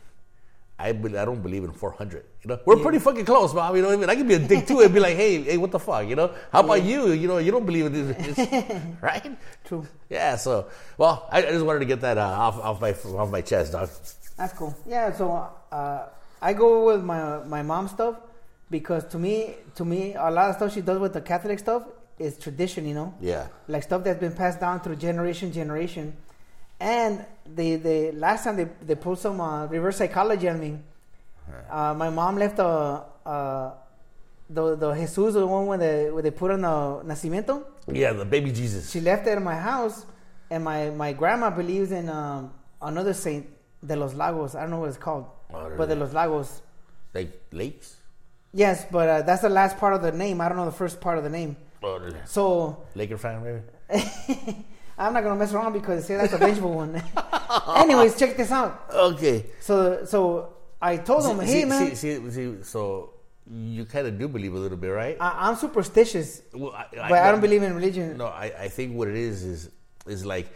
[0.76, 2.24] I be, I don't believe in 400.
[2.42, 3.76] You know, we're pretty fucking close, mom.
[3.76, 4.10] You know what I mean?
[4.10, 6.08] I can be a dick too and be like, hey, hey, what the fuck?
[6.08, 7.12] You know, how about you?
[7.12, 9.38] You know, you don't believe in this, this right?
[9.64, 9.86] True.
[10.10, 10.34] Yeah.
[10.34, 13.40] So, well, I, I just wanted to get that uh, off off my off my
[13.40, 13.88] chest, dog.
[14.36, 14.74] That's cool.
[14.86, 16.06] Yeah, so uh,
[16.42, 18.16] I go with my my mom stuff
[18.70, 21.82] because to me, to me, a lot of stuff she does with the Catholic stuff
[22.18, 23.46] is tradition, you know, Yeah.
[23.68, 26.16] like stuff that's been passed down through generation generation.
[26.80, 30.78] And the the last time they they pulled some uh, reverse psychology on me,
[31.70, 33.04] uh, my mom left a.
[33.24, 33.70] Uh,
[34.50, 36.68] the the Jesus the one where they where they put on the
[37.10, 38.90] nacimiento Yeah, the baby Jesus.
[38.90, 40.04] she left it in my house,
[40.50, 43.46] and my, my grandma believes in um, another saint,
[43.84, 44.54] De los Lagos.
[44.54, 46.62] I don't know what it's called, but De los Lagos.
[47.12, 47.96] like lakes.
[48.52, 50.40] Yes, but uh, that's the last part of the name.
[50.40, 51.56] I don't know the first part of the name.
[52.26, 53.60] So Laker fan, maybe.
[54.96, 57.02] I'm not gonna mess around because say that's a vengeful one.
[57.76, 58.86] Anyways, check this out.
[58.92, 59.46] Okay.
[59.60, 63.14] So so I told him, see, hey see, man, see, see, so
[63.50, 65.16] you kind of do believe a little bit, right?
[65.20, 68.16] I, I'm superstitious, Well, I, but I don't believe in religion.
[68.16, 69.70] No, I, I think what it is is
[70.06, 70.48] is like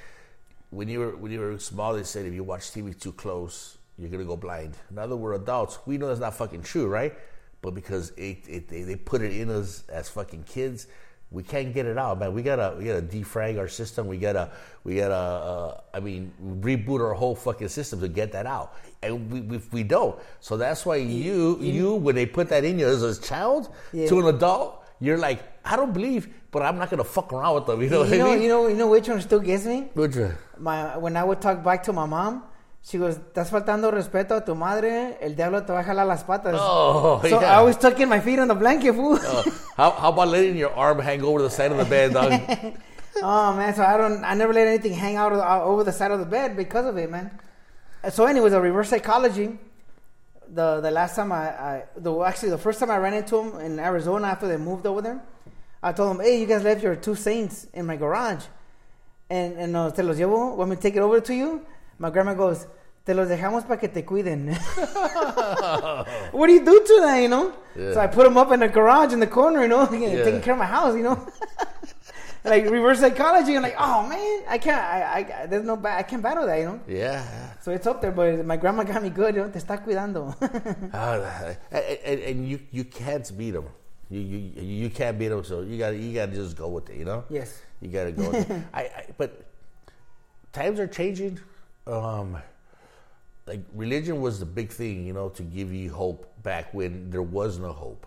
[0.70, 3.78] when you were when you were small, they said if you watch TV too close,
[3.98, 4.76] you're gonna go blind.
[4.90, 7.14] Now that we're adults, we know that's not fucking true, right?
[7.62, 10.86] But because it, it they, they put it in us as fucking kids,
[11.30, 12.32] we can't get it out, man.
[12.34, 14.06] We gotta we gotta defrag our system.
[14.06, 14.50] We gotta
[14.84, 19.30] we gotta uh, I mean reboot our whole fucking system to get that out, and
[19.30, 20.18] we we, we don't.
[20.40, 24.06] So that's why you you when they put that in you as a child Yeah.
[24.08, 27.66] to an adult you're like, I don't believe, but I'm not gonna fuck around with
[27.66, 27.82] them.
[27.82, 28.42] You know what You know, I mean?
[28.42, 29.88] you know, you know which one still gets me.
[29.94, 30.36] Which one?
[30.58, 32.44] My when I would talk back to my mom,
[32.82, 35.18] she goes, "Estás faltando respeto a tu madre.
[35.20, 37.58] El diablo te va a jalar las patas." Oh, so yeah.
[37.58, 39.18] I was tucking my feet on the blanket, fool.
[39.20, 39.42] Uh,
[39.76, 42.32] how, how about letting your arm hang over the side of the bed, dog?
[43.22, 45.84] oh man, so I don't, I never let anything hang out, of the, out over
[45.84, 47.30] the side of the bed because of it, man.
[48.10, 49.58] So, anyways, a reverse psychology.
[50.50, 53.60] The the last time I, I the actually the first time I ran into him
[53.60, 55.20] in Arizona after they moved over there,
[55.82, 58.44] I told him, "Hey, you guys left your two saints in my garage,
[59.30, 60.56] and and uh, te los llevo.
[60.56, 61.62] Want me to take it over to you?"
[61.98, 62.66] My grandma goes,
[63.04, 64.48] "Te los dejamos para que te cuiden."
[66.32, 67.52] what do you do to that, you know?
[67.76, 67.94] Yeah.
[67.94, 70.54] So I put them up in the garage in the corner, you know, taking care
[70.54, 71.26] of my house, you know.
[72.44, 73.56] like reverse psychology.
[73.56, 74.80] I'm like, oh man, I can't.
[74.80, 75.76] I, I there's no.
[75.76, 76.80] Ba- I can't battle that, you know.
[76.88, 77.22] yeah.
[77.60, 79.34] So it's up there, but my grandma got me good.
[79.34, 80.34] You know, te está cuidando.
[80.40, 83.66] And, ah, eh, eh, and, and you you can't beat them.
[84.10, 85.44] You you you can't beat them.
[85.44, 86.96] So you got you got to just go with it.
[86.96, 87.24] You know.
[87.28, 87.62] yes.
[87.80, 88.30] You got to go.
[88.30, 88.62] with it.
[88.74, 89.44] I, I but
[90.52, 91.38] times are changing.
[91.86, 92.38] Um,
[93.46, 97.22] like religion was the big thing, you know, to give you hope back when there
[97.22, 98.06] was no hope.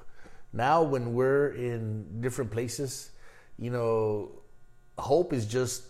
[0.54, 3.12] Now, when we're in different places,
[3.58, 4.32] you know,
[4.98, 5.84] hope is just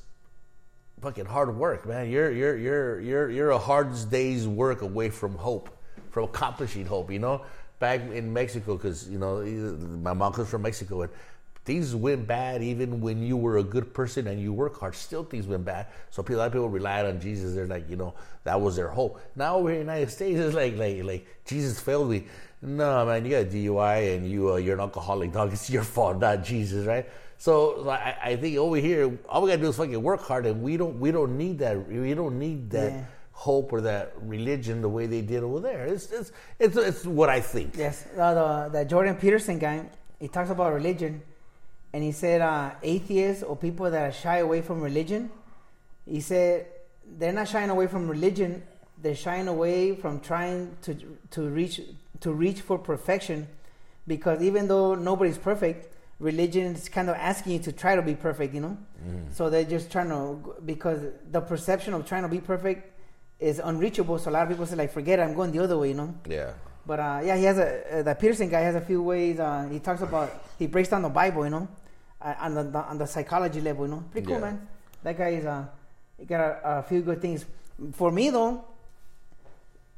[1.02, 2.10] fucking hard work, man.
[2.10, 5.70] You're you're you're you're you're a hard day's work away from hope,
[6.12, 7.12] from accomplishing hope.
[7.12, 7.46] You know,
[7.82, 9.42] back in Mexico, because you know
[10.02, 11.12] my mom comes from Mexico, and
[11.66, 14.96] things went bad even when you were a good person and you work hard.
[14.96, 15.88] Still, things went bad.
[16.10, 17.54] So a lot of people relied on Jesus.
[17.54, 18.14] They're like, you know,
[18.46, 19.20] that was their hope.
[19.36, 20.40] Now we're in the United States.
[20.40, 22.24] It's like like like Jesus failed me.
[22.62, 25.52] No, man, you got a DUI and you uh, you're an alcoholic, dog.
[25.52, 27.10] It's your fault, not Jesus, right?
[27.38, 30.46] So, so I, I think over here, all we gotta do is fucking work hard,
[30.46, 31.88] and we don't we don't need that.
[31.88, 33.04] We don't need that Yeah.
[33.42, 35.86] Hope or that religion the way they did over there.
[35.86, 37.70] It's it's it's, it's what I think.
[37.76, 38.06] Yes.
[38.16, 39.78] Uh, the the Jordan Peterson guy.
[40.20, 41.24] He talks about religion,
[41.92, 45.32] and he said uh, atheists or people that are shy away from religion.
[46.06, 46.68] He said
[47.18, 48.62] they're not shying away from religion.
[49.02, 50.92] They're shying away from trying to
[51.32, 51.82] to reach
[52.20, 53.48] to reach for perfection,
[54.06, 58.14] because even though nobody's perfect, religion is kind of asking you to try to be
[58.14, 58.54] perfect.
[58.54, 58.78] You know,
[59.32, 60.22] so they're just trying to
[60.64, 61.00] because
[61.32, 62.82] the perception of trying to be perfect
[63.42, 64.18] is unreachable.
[64.20, 65.90] So a lot of people say like, forget it, I'm going the other way.
[65.90, 66.16] You know.
[66.30, 66.54] Yeah.
[66.86, 69.40] But uh, yeah, he has a uh, the Peterson guy has a few ways.
[69.40, 71.68] Uh, he talks about he breaks down the Bible, you know,
[72.22, 74.04] uh, on the, the on the psychology level, you know.
[74.12, 74.42] Pretty cool, Yeah.
[74.46, 74.68] man.
[75.04, 75.66] That guy is uh,
[76.18, 77.46] he got a, a few good things.
[77.94, 78.64] For me though,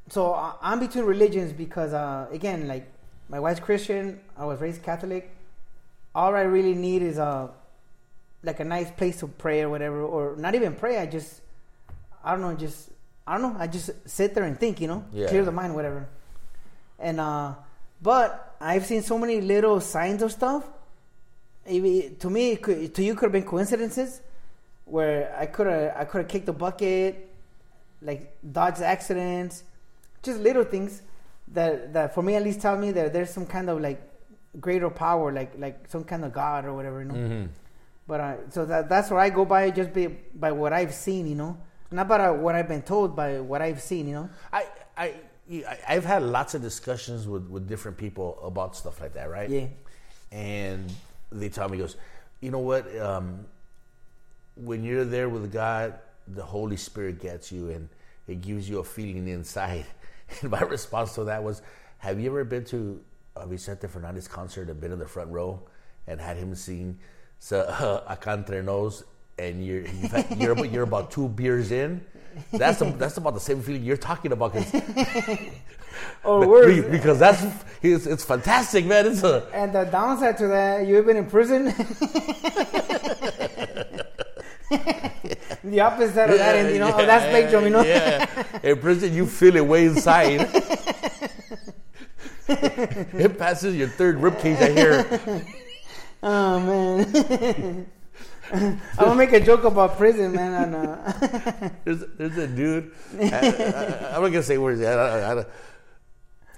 [0.08, 2.86] so uh, I'm between religions because uh, again, like
[3.28, 5.30] my wife's Christian, I was raised Catholic.
[6.14, 7.50] All I really need is a
[8.42, 10.98] like a nice place to pray or whatever, or not even pray.
[10.98, 11.40] I just
[12.22, 12.90] I don't know, just
[13.26, 13.56] I don't know.
[13.58, 15.28] I just sit there and think, you know, Yeah.
[15.28, 16.06] clear the mind, whatever.
[16.98, 17.54] And uh,
[18.02, 20.64] but I've seen so many little signs of stuff.
[21.66, 24.20] Maybe to me, it could, to you, could have been coincidences
[24.84, 27.30] where I could have I could have kicked the bucket,
[28.02, 29.64] like dodged accidents,
[30.22, 31.00] just little things
[31.48, 34.00] that that for me at least tell me that there's some kind of like
[34.60, 37.14] greater power, like like some kind of God or whatever, you know.
[37.14, 37.46] Mm-hmm.
[38.06, 41.26] But uh, so that that's where I go by, just be, by what I've seen,
[41.26, 41.56] you know,
[41.94, 44.30] not uh, what I've been told, by what I've seen, you know.
[44.52, 45.14] I, I,
[45.50, 49.48] I- I've had lots of discussions with, with different people about stuff like that, right?
[49.50, 49.66] Yeah.
[50.32, 50.90] And
[51.30, 51.96] they tell me, goes,
[52.40, 52.84] you know what?
[52.98, 53.44] Um,
[54.56, 55.94] when you're there with God,
[56.28, 57.88] the Holy Spirit gets you and
[58.26, 59.84] it gives you a feeling inside.
[60.40, 61.60] And my response to that was,
[61.98, 62.98] have you ever been to
[63.36, 65.60] a Vicente Fernandez concert and been in the front row
[66.06, 66.98] and had him sing
[67.38, 69.04] so, uh, Acá Entre Nos
[69.38, 72.04] and you're, had, you're, about- you're about two beers in?
[72.52, 74.52] That's, the, that's about the same feeling you're talking about.
[74.52, 74.72] 'cause
[76.24, 76.84] Or worse.
[76.90, 77.40] because that's
[77.80, 79.06] it's, it's fantastic, man.
[79.06, 81.64] It's a And the downside to that, you've been in prison.
[85.64, 87.82] the opposite of that, end, you know, of that spectrum, you know.
[87.82, 88.26] Yeah,
[88.62, 90.40] in prison you feel it way inside.
[92.48, 94.58] it passes your third rib cage.
[94.60, 95.44] I hear.
[96.22, 97.86] Oh man.
[98.52, 100.74] I'm gonna make a joke about prison, man.
[100.74, 102.92] And, uh, There's there's a dude.
[103.18, 104.82] I, am not gonna say words.
[104.82, 105.44] I, I, I,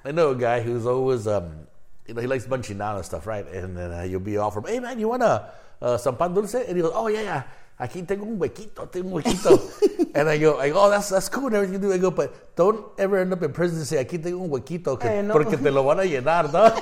[0.04, 1.66] I know a guy who's always um,
[2.06, 3.46] you know, he likes and stuff, right?
[3.46, 5.50] And then uh, you'll be off from, hey man, you want a
[5.82, 6.54] uh, some pan dulce?
[6.54, 7.42] And he goes, oh yeah, yeah.
[7.78, 10.14] Aquí tengo un huequito, tengo un huequito.
[10.14, 11.92] and I go, I go, oh, that's, that's cool and everything you do.
[11.92, 14.98] I go, but don't ever end up in prison and say, aquí tengo un huequito,
[14.98, 15.34] que, Eh, no.
[15.34, 16.72] porque te lo van a llenar, ¿no?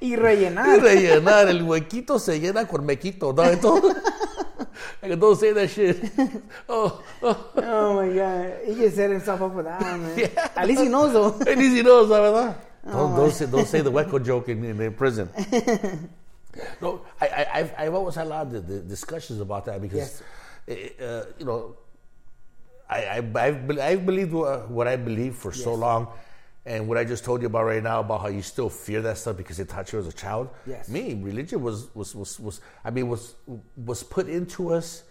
[0.00, 0.80] Y Y rellenar.
[0.80, 3.42] rellenar, el huequito se llena con mequito, ¿no?
[3.44, 3.96] Entonces,
[5.18, 5.96] don't say that shit.
[6.68, 7.36] Oh, oh.
[7.56, 10.30] Oh my god, he just set himself up for that, man.
[10.56, 11.34] At least he knows though.
[11.50, 12.54] At least he knows, la verdad.
[12.86, 15.28] Oh, Don't, don't, say, don't say the hueco joke in, in, in prison.
[16.80, 20.22] no, I, I, I've, I've always had a lot of the, discussions about that because,
[20.68, 20.98] Yes.
[21.00, 21.76] uh, you know,
[22.88, 25.78] I, I, I've, I've believed what, I believe for so Yes.
[25.78, 26.08] long.
[26.68, 29.16] And what I just told you about right now about how you still fear that
[29.16, 30.50] stuff because it taught you as a child.
[30.66, 30.90] Yes.
[30.90, 33.36] Me, religion was, was, was, was I mean, was,
[33.74, 35.04] was put into us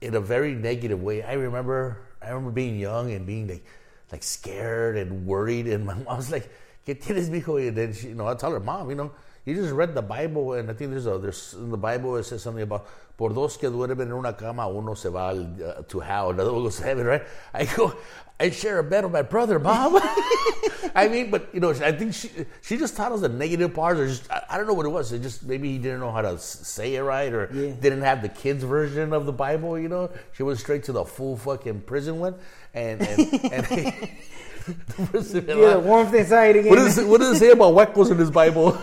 [0.00, 1.24] in a very negative way.
[1.24, 3.64] I remember, I remember being young and being like,
[4.12, 6.48] like scared and worried, and my mom was like,
[6.86, 9.10] "¿Qué tienes, mijo?" And then she, you know, I tell her, "Mom, you know,
[9.44, 12.24] you just read the Bible, and I think there's a there's in the Bible it
[12.24, 15.82] says something about por dos que duermen en una cama, uno se va al, uh,
[15.82, 17.92] to hell, another one goes to heaven, right?" I go,
[18.40, 20.00] I share a bed with my brother, Bob.
[20.94, 23.98] I mean, but you know, I think she she just taught us the negative parts,
[24.00, 25.12] or just I, I don't know what it was.
[25.12, 27.72] It just maybe he didn't know how to say it right, or Yeah.
[27.80, 29.78] didn't have the kids version of the Bible.
[29.78, 32.34] You know, she went straight to the full fucking prison one,
[32.74, 33.18] and and,
[33.52, 33.66] and
[34.66, 36.70] the Yeah, the warmth inside again.
[36.70, 38.76] what does what does it say about huecos in his Bible?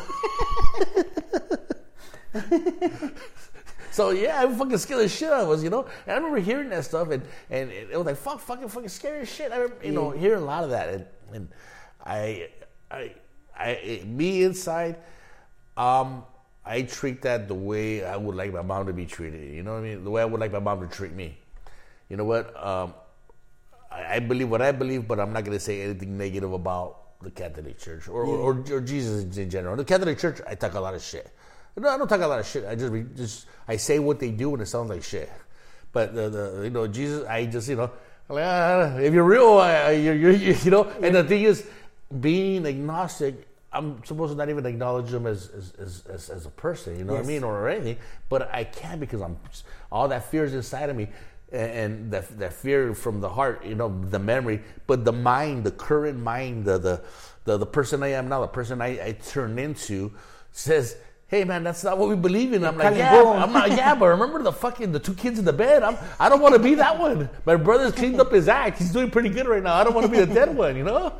[3.91, 5.83] so yeah, I'm fucking scared the shit out of us, you know.
[6.05, 9.21] And I remember hearing that stuff, and and it was like fuck, fucking, fucking scary
[9.21, 9.51] as shit.
[9.51, 11.47] I remember, you know, hearing a lot of that, and, and
[12.05, 12.49] I,
[12.91, 13.13] I,
[13.57, 14.97] I, it, me inside,
[15.77, 16.23] um,
[16.65, 19.53] I treat that the way I would like my mom to be treated.
[19.53, 20.03] You know what I mean?
[20.03, 21.37] The way I would like my mom to treat me.
[22.09, 22.55] You know what?
[22.63, 22.93] Um,
[23.91, 27.21] I, I believe what I believe, but I'm not going to say anything negative about
[27.21, 29.75] the Catholic Church or, or, or Jesus in general.
[29.75, 31.35] The Catholic Church, I talk a lot of shit.
[31.77, 32.65] No, I don't talk a lot of shit.
[32.65, 35.31] I just, just I say what they do and it sounds like shit.
[35.91, 37.91] But the, the you know Jesus, I just you know
[38.29, 40.83] like ah, if you're real, I, you're, you're you know.
[41.01, 41.65] And the thing is,
[42.19, 46.97] being agnostic, I'm supposed to not even acknowledge them as as, as, as, a person.
[46.97, 47.27] You know what I Yes.
[47.27, 47.97] mean, or anything.
[48.29, 49.37] But I can't because I'm
[49.91, 51.07] all that fear is inside of me.
[51.51, 55.63] And and that, that fear from the heart, you know, the memory, but the mind,
[55.63, 57.01] the current mind, the the
[57.45, 60.11] the, the person I am now, the person I, I turn into,
[60.51, 60.97] says,
[61.29, 63.21] "Hey, man, that's not what we believe in." I'm like, "Yeah.
[63.43, 63.69] I'm not.
[63.69, 65.83] Yeah, but remember the fucking the two kids in the bed?
[65.83, 65.97] I'm.
[66.19, 67.29] I don't want to be that one.
[67.45, 68.79] My brother's cleaned up his act.
[68.79, 69.75] He's doing pretty good right now.
[69.75, 70.75] I don't want to be the dead one.
[70.75, 71.13] You know."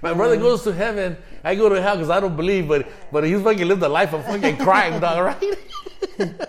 [0.00, 1.16] My brother goes to heaven.
[1.42, 4.12] I go to hell because I don't believe, but but he's fucking lived a life
[4.12, 5.18] of fucking crime, dog.
[6.18, 6.34] Right?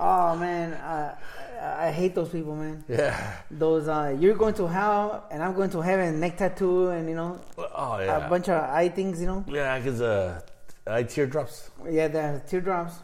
[0.00, 1.16] Oh man, uh,
[1.60, 2.84] I I hate those people, man.
[2.88, 3.32] Yeah.
[3.50, 7.16] Those uh, you're going to hell and I'm going to heaven, neck tattoo, and you
[7.16, 8.24] know Oh yeah.
[8.26, 9.44] a bunch of eye things, you know.
[9.48, 10.40] Yeah, because uh,
[10.88, 11.70] I teardrops.
[11.88, 12.94] Yeah, the teardrops.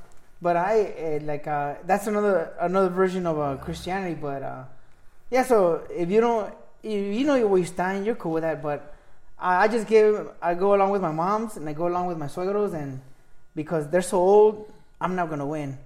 [0.41, 4.15] But I uh, like uh, that's another another version of uh, Christianity.
[4.21, 4.65] But uh,
[5.31, 8.63] yeah, so if you don't, you, you know where you stand, you're cool with that.
[8.63, 8.95] But
[9.39, 12.19] I, I just give, I go along with my moms and I go along with
[12.19, 13.01] my suegros, and
[13.55, 15.79] because they're so old, I'm not gonna win.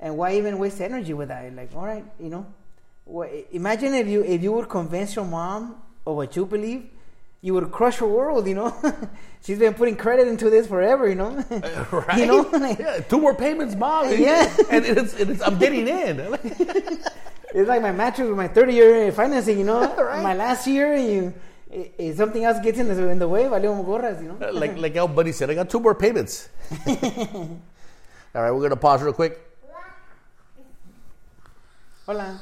[0.00, 1.54] And why even waste energy with that?
[1.54, 2.46] Like, all right, you know,
[3.06, 6.88] Wha- imagine if you if you would convince your mom of what you believe,
[7.42, 8.46] you would crush her world.
[8.48, 8.94] You know,
[9.44, 11.06] she's been putting credit into this forever.
[11.08, 12.18] You know, uh, Right?
[12.18, 12.50] You know?
[12.78, 14.08] yeah, two more payments, mom.
[14.16, 14.50] Yeah.
[14.70, 16.38] and it's, it's I'm getting in.
[17.54, 19.94] It's like my mattress with my 30 year financing, you know?
[19.94, 20.22] Right.
[20.22, 21.34] My last year, and you,
[21.98, 24.38] if something else gets in the, in the way, valemos gorras, you know?
[24.40, 26.48] Uh, like like our buddy said, I got two more payments.
[28.34, 29.38] All right, we're gonna pause real quick.
[32.06, 32.40] Hola.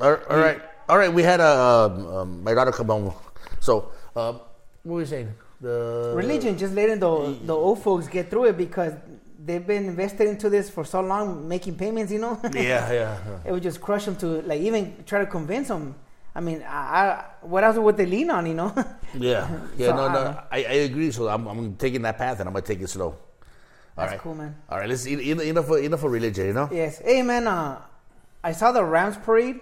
[0.00, 1.12] All all right, all right.
[1.12, 3.12] We had a um, um, my daughter come home.
[3.60, 4.40] So, um,
[4.82, 5.34] what were you saying?
[5.60, 8.94] The Religion, just letting the, the old folks get through it because
[9.44, 12.40] they've been invested into this for so long, making payments, you know?
[12.54, 12.92] Yeah, yeah.
[12.92, 13.38] yeah.
[13.44, 15.94] it would just crush them to, like, even try to convince them.
[16.34, 16.76] I mean, I,
[17.10, 18.72] I, what else would they lean on, you know?
[19.14, 21.10] Yeah, yeah, So, no, I- no, I, I agree.
[21.10, 23.08] So I'm, I'm taking that path, and I'm gonna take it slow.
[23.08, 23.16] All
[23.96, 24.20] That's right.
[24.20, 24.56] cool, man.
[24.70, 26.68] All right, let's en- en- enough for enough for religion, you know.
[26.72, 27.00] Yes.
[27.04, 27.82] Hey man, uh,
[28.42, 29.60] I saw the Rams parade,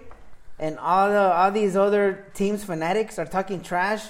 [0.59, 4.03] and all the all these other teams fanatics are talking trash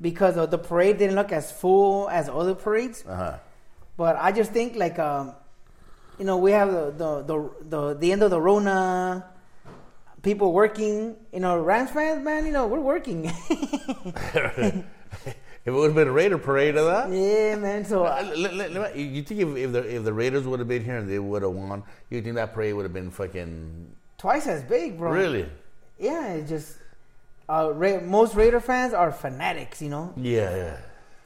[0.00, 3.04] because of the parade didn't look as full as other parades.
[3.06, 3.38] Uh huh.
[3.96, 5.34] But I just think like um,
[6.18, 9.24] you know, we have the the the the, the end of the Rona.
[10.22, 13.24] People working, you know, Rams fans, man, you know, we're working.
[13.48, 14.84] if
[15.64, 17.10] it would have been a Raider parade of that.
[17.10, 17.84] yeah, man.
[17.84, 21.08] So Uh, you think if, if the if the Raiders would have been here and
[21.08, 24.98] they would have won, you think that parade would have been fucking twice as big,
[24.98, 25.12] bro.
[25.12, 25.48] really?
[25.98, 26.76] Yeah, it just
[27.48, 30.12] uh, Ra- most Raider fans are fanatics, you know.
[30.16, 30.76] Yeah, yeah.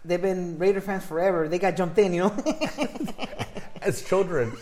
[0.04, 1.48] They've been Raider fans forever.
[1.48, 2.44] They got jumped in, you know.
[3.82, 4.52] As children,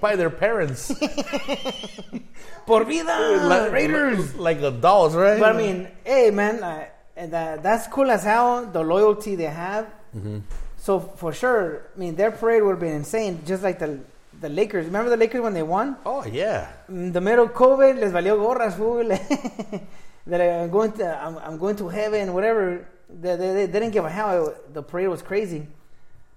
[0.00, 0.88] by their parents,
[2.66, 4.34] Por vida, like, Raiders.
[4.34, 5.38] like adults, right?
[5.38, 8.64] But I mean, hey, man, uh, and that, that's cool as hell.
[8.66, 9.84] The loyalty they have.
[10.16, 10.38] Mm-hmm.
[10.78, 14.00] So for sure, I mean, their parade would have been insane, just like the
[14.40, 14.86] the Lakers.
[14.86, 15.96] Remember the Lakers when they won?
[16.04, 19.10] oh yeah, mm, the middle of COVID, les valió gorras, fool.
[20.28, 22.88] That I'm going to, I'm, I'm going to heaven, whatever.
[23.08, 24.52] They, they, they didn't give a hell.
[24.72, 25.68] The parade was crazy.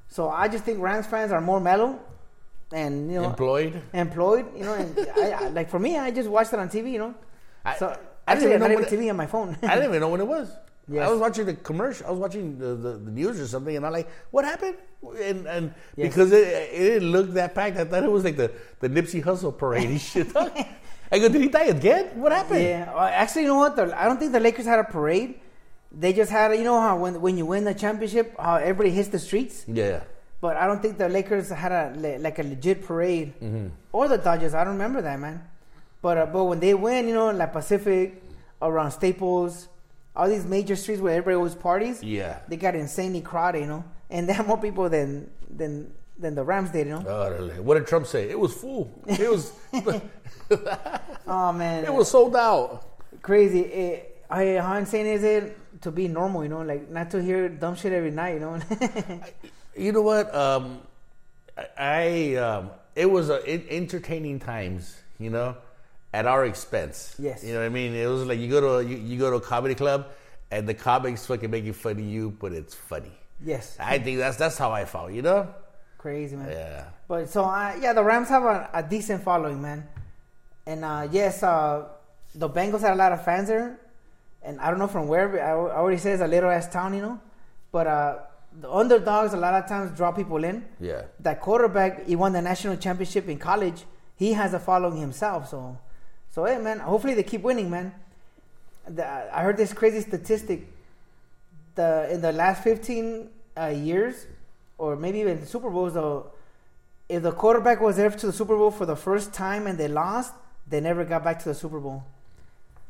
[0.09, 1.97] So I just think Rams fans are more mellow
[2.71, 3.81] and you know Employed.
[3.93, 4.45] employed.
[4.55, 6.91] You know, and I, I, like for me, I just watched it on TV.
[6.91, 7.15] You know,
[7.65, 9.57] I- so I didn't I even know it- TV on my phone.
[9.63, 10.51] I didn't even know when it was.
[10.89, 11.07] Yes.
[11.07, 12.07] I was watching the commercial.
[12.07, 14.75] I was watching the, the, the news or something, and I'm like, "What happened?"
[15.21, 16.09] And and Yes.
[16.09, 19.23] because it, it didn't look that packed, I thought it was like the, the Nipsey
[19.23, 20.27] Hussle parade shit.
[21.11, 22.05] I go, "Did he die again?
[22.19, 23.75] What happened?" Yeah, well, actually, you know what?
[23.75, 25.35] The, I don't think the Lakers had a parade.
[25.91, 29.09] They just had, you know how when when you win the championship, how everybody hits
[29.09, 29.65] the streets.
[29.67, 30.01] Yeah.
[30.41, 33.67] But I don't think the Lakers had a like a legit parade, Mm-hmm.
[33.91, 34.53] or the Dodgers.
[34.53, 35.43] I don't remember that man.
[36.01, 38.23] But uh, but when they win, you know, in like Pacific,
[38.61, 39.67] around Staples,
[40.19, 42.03] all these major streets where everybody always parties.
[42.03, 42.39] Yeah.
[42.49, 46.43] they got insanely crowded, you know, and they have more people than than than the
[46.43, 47.05] Rams did, you know.
[47.07, 48.29] Oh, what did Trump say?
[48.29, 48.91] It was full.
[49.07, 49.53] It was.
[51.31, 52.67] Oh man, it was sold out.
[53.21, 53.61] crazy.
[53.61, 57.47] It, I, how insane is it to be normal, you know, like not to hear
[57.49, 58.59] dumb shit every night, you know.
[59.77, 60.33] You know what?
[60.35, 60.81] Um,
[61.55, 64.97] I, I um, it was a, in, entertaining times.
[65.19, 65.55] You know,
[66.13, 67.15] at our expense.
[67.19, 67.43] Yes.
[67.43, 67.93] You know what I mean?
[67.93, 70.07] It was like you go to a, you, you go to a comedy club,
[70.51, 73.11] and the comics fucking making fun of you, but it's funny.
[73.43, 75.11] yes, I think that's that's how I felt.
[75.11, 75.47] You know?
[75.99, 76.49] crazy man.
[76.49, 76.85] Yeah.
[77.07, 79.87] But so uh, yeah, the Rams have a, a decent following, man.
[80.65, 81.85] And uh, yes, uh,
[82.33, 83.79] the Bengals had a lot of fans there,
[84.41, 85.43] and I don't know from where.
[85.43, 87.19] I, I already say it's a little ass town, you know.
[87.71, 88.15] But uh,
[88.59, 90.65] the underdogs a lot of times draw people in.
[90.79, 91.03] Yeah.
[91.19, 93.83] That quarterback, he won the national championship in college.
[94.15, 95.77] He has a following himself, so
[96.39, 96.79] so hey, man.
[96.79, 97.93] Hopefully they keep winning, man.
[98.87, 100.67] The, I heard this crazy statistic.
[101.75, 104.25] The in the last fifteen uh, years,
[104.77, 106.31] or maybe even the Super Bowls, though,
[107.09, 109.89] if the quarterback was there to the Super Bowl for the first time and they
[109.89, 110.33] lost,
[110.69, 112.03] they never got back to the Super Bowl.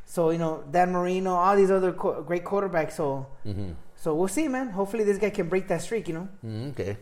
[0.05, 2.93] So you know Dan Marino, all these other co- great quarterbacks.
[2.93, 3.25] So
[3.95, 4.69] so we'll see, man.
[4.69, 6.07] Hopefully this guy can break that streak.
[6.07, 6.27] You know.
[6.45, 6.97] Mm, okay.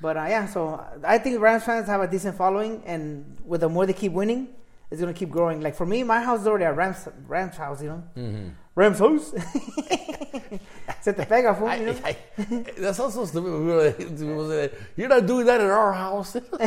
[0.00, 3.68] But uh, yeah, so I think Rams fans have a decent following, and with the
[3.68, 4.46] more they keep winning,
[4.90, 5.60] it's gonna keep growing.
[5.60, 8.02] Like for me, my house is already a Rams Rams house, you know.
[8.16, 8.48] Mm-hmm.
[8.74, 9.30] Rams house.
[11.00, 11.96] Se te pega, fool, I, you know?
[12.04, 12.16] I,
[12.78, 13.50] that's also stupid.
[13.52, 16.36] when people like- people say, You're not doing that at our house.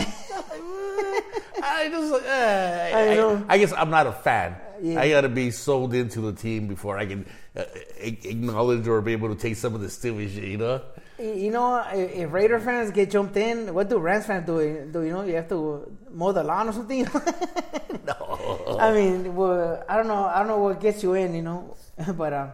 [1.64, 3.46] I just, uh, I, I I.
[3.50, 4.56] I guess I'm not a fan.
[4.82, 5.00] Yeah.
[5.00, 7.64] I got to be sold into the team before I can uh,
[8.00, 10.44] acknowledge or be able to take some of the stupid shit.
[10.44, 10.82] You know?
[11.20, 14.90] You know, if if Raider fans get jumped in, what do Rams fans do?
[14.92, 17.08] Do you know you have to mow the lawn or something?
[18.08, 18.78] No.
[18.80, 20.26] I mean, well, I don't know.
[20.26, 21.76] I don't know what gets you in, you know.
[22.18, 22.48] But uh,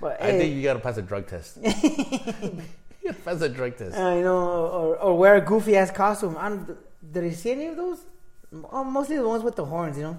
[0.00, 1.56] but I hey, think you got to pass a drug test.
[1.56, 1.70] you
[3.04, 3.96] got to pass a drug test.
[3.98, 6.36] Uh, you know, or, or wear a goofy ass costume.
[6.38, 7.98] I don't, did you see any of those?
[8.70, 10.18] Oh, mostly the ones with the horns, you know.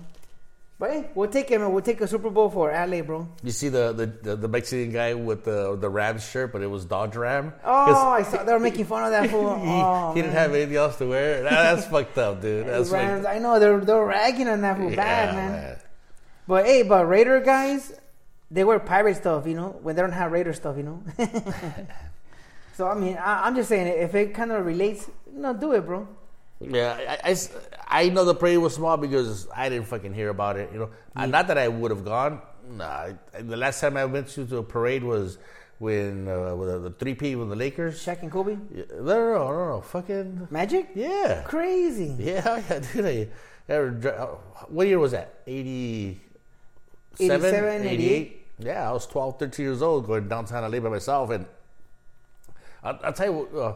[0.79, 1.69] But hey, we'll take him.
[1.73, 3.27] We'll take a Super Bowl for LA, bro.
[3.43, 6.67] You see the, the, the, the Mexican guy with the the Rams shirt, but it
[6.67, 7.53] was Dodge Ram.
[7.65, 9.57] Oh, I saw they were making fun of that fool.
[9.59, 11.43] he, Oh, he didn't have anything else to wear.
[11.43, 12.65] That- that's fucked up, dude.
[12.65, 15.77] That's Rams, I know they're they're ragging on that fool Yeah, bad, man.
[16.47, 17.91] But hey, but Raider guys,
[18.49, 21.03] they wear pirate stuff, you know, when they don't have Raider stuff, you know.
[22.75, 25.85] so I mean, I, I'm just saying, if it kind of relates, no, do it,
[25.85, 26.07] bro.
[26.61, 27.35] Yeah, I, I
[27.87, 30.69] I know the parade was small because I didn't fucking hear about it.
[30.73, 32.41] You know, Uh, not that I would have gone.
[32.69, 35.37] Nah, the last time I went to the parade was
[35.79, 38.05] when uh, with the three P with the Lakers.
[38.05, 42.13] Shaq and Kobe, Yeah, no, no, no, no, no, fucking Magic, yeah, crazy.
[42.19, 43.31] yeah, yeah, dude.
[43.69, 44.25] I, uh,
[44.67, 45.35] what year was that?
[45.47, 46.19] 87,
[47.45, 48.47] 87, 88?
[48.59, 51.29] Yeah, I was 12, 13 years old going downtown LA by myself.
[51.29, 51.45] And
[52.83, 53.73] I'll, I'll tell you what, uh,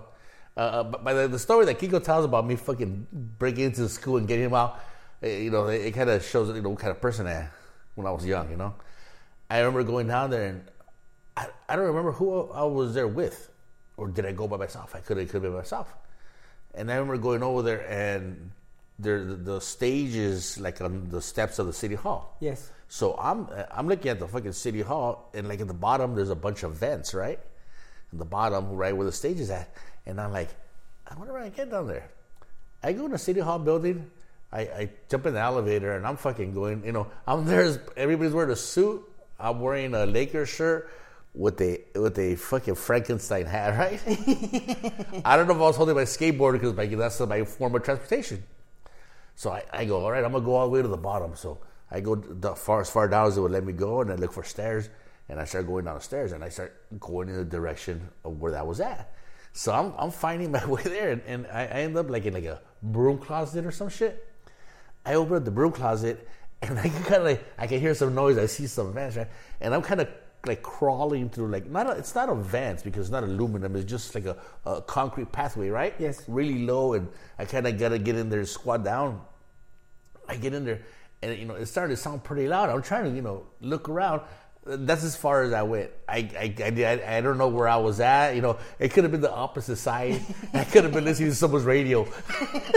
[0.56, 3.08] uh, by the, the story that Kiko tells about me fucking
[3.40, 4.80] breaking into the school and getting him out,
[5.22, 7.34] eh, you know, it, it kind of shows, you know, what kind of person I
[7.34, 7.50] am
[7.96, 8.74] when I was young, you know.
[9.50, 10.64] I remember going down there and
[11.36, 13.50] I, I don't remember who I was there with.
[13.98, 14.96] Or did I go by myself?
[14.96, 15.94] I could have could have been myself.
[16.74, 18.52] And I remember going over there and
[18.98, 22.36] there the, the stage is like on the steps of the city hall.
[22.40, 22.72] Yes.
[22.88, 26.30] So I'm I'm looking at the fucking city hall, and like at the bottom, there's
[26.30, 27.40] a bunch of vents, right?
[28.12, 30.50] At the bottom, right where the stage is at, and I'm like,
[31.08, 32.10] I wonder when I get down there.
[32.82, 34.10] I go in the city hall building,
[34.54, 36.84] I, I jump in the elevator, and I'm fucking going.
[36.86, 37.76] You know, I'm there.
[37.98, 39.04] Everybody's wearing a suit.
[39.40, 40.92] I'm wearing a Lakers shirt
[41.34, 44.00] with a with a fucking Frankenstein hat, right?
[45.26, 47.84] I don't know if I was holding my skateboard because like, that's my form of
[47.84, 48.44] transportation.
[49.36, 51.36] So I, I go, all right, I'm gonna go all the way to the bottom.
[51.36, 51.58] So
[51.90, 54.16] I go the far as far down as it would let me go, and I
[54.16, 54.90] look for stairs,
[55.30, 58.40] and I start going down the stairs, and I start going in the direction of
[58.40, 59.12] where that was at.
[59.54, 62.34] So I'm I'm finding my way there, and, and I, I end up like in
[62.34, 64.28] like a broom closet or some shit.
[65.06, 66.28] I open up the broom closet,
[66.62, 68.38] and I can kind of like I can hear some noise.
[68.38, 69.28] I see some vents, right?
[69.62, 70.10] And I'm kind of
[70.46, 73.76] like crawling through like not a, it's not a vents because it's not aluminum.
[73.76, 75.94] It's just like a, a concrete pathway, right?
[76.00, 76.24] Yes.
[76.28, 79.22] Really low, and I kind of gotta get in there, squat down.
[80.28, 80.82] I get in there,
[81.22, 82.70] and you know it started to sound pretty loud.
[82.70, 84.22] I'm trying to you know look around.
[84.66, 85.92] That's as far as I went.
[86.08, 88.36] I I, I, I, don't know where I was at.
[88.36, 90.22] You know, it could have been the opposite side.
[90.54, 92.08] I could have been listening to someone's radio,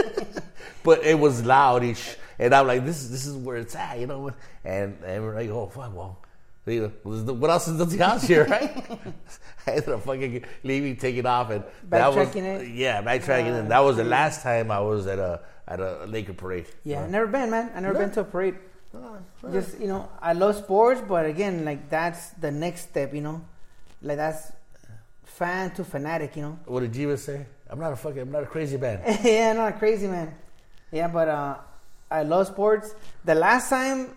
[0.83, 4.07] but it was loudish, and I'm like, this is this is where it's at, you
[4.07, 4.31] know.
[4.63, 6.19] And and we're like, oh fuck, well,
[6.65, 8.85] you know, what else is the house here, right?
[9.67, 12.75] I ended up fucking leaving, taking off, and that was Backtracking it?
[12.75, 16.05] yeah, backtracking, and uh, that was the last time I was at a at a
[16.05, 16.65] Laker parade.
[16.83, 17.71] Yeah, I never been, man.
[17.75, 17.99] I never No?
[17.99, 18.55] been to a parade.
[19.51, 23.41] Just you know, I love sports, but again, like that's the next step, you know,
[24.01, 24.51] like that's
[25.23, 26.59] fan to fanatic, you know.
[26.65, 27.45] What did Jiva say?
[27.69, 29.01] I'm not a fucking, I'm not a crazy man.
[29.23, 30.33] yeah, I'm not a crazy, man.
[30.91, 31.57] Yeah, but uh,
[32.09, 32.95] I love sports.
[33.25, 34.11] The last time,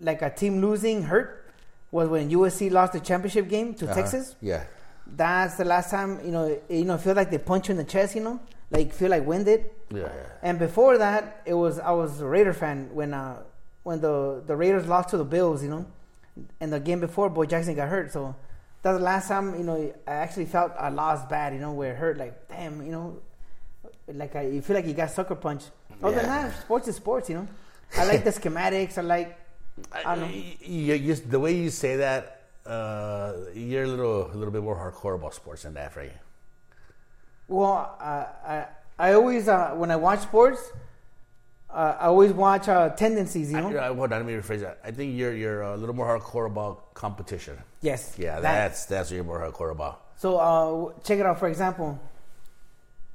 [0.00, 1.50] like a team losing hurt,
[1.90, 3.94] was when USC lost the championship game to Uh-huh.
[3.94, 4.34] Texas.
[4.40, 4.64] Yeah.
[5.06, 7.78] That's the last time, you know, it- you know, feel like they punch you in
[7.78, 8.40] the chest, you know,
[8.70, 9.70] like feel like winded.
[9.90, 10.10] Yeah, yeah.
[10.42, 13.42] And before that, it was I was a Raider fan when uh
[13.84, 15.86] when the the Raiders lost to the Bills, you know,
[16.60, 18.12] and the game before Bo Jackson got hurt.
[18.12, 18.34] So
[18.82, 19.76] that's the last time you know
[20.06, 23.20] I actually felt I lost bad, you know, where it hurt like damn, you know,
[24.08, 25.64] like I you feel like you got sucker punch.
[26.02, 27.48] Other than that, sports is sports, you know.
[27.96, 28.98] I like the schematics.
[28.98, 29.38] I like
[29.92, 30.26] I don't know.
[30.26, 34.62] Y- y- you- the way you say that, uh, you're a little, a little bit
[34.62, 36.12] more hardcore about sports than that, right?
[37.48, 38.66] Well, uh, I
[38.98, 40.60] I always uh, when I watch sports,
[41.74, 43.76] uh, I always watch uh, tendencies, you know.
[43.76, 44.78] I, I, hold on, let me rephrase that.
[44.84, 47.56] I think you're you're a little more hardcore about competition.
[47.80, 48.14] yes.
[48.16, 50.00] Yeah, that- that's that's what you're more hardcore about.
[50.16, 51.38] So uh, check it out.
[51.40, 51.98] For example,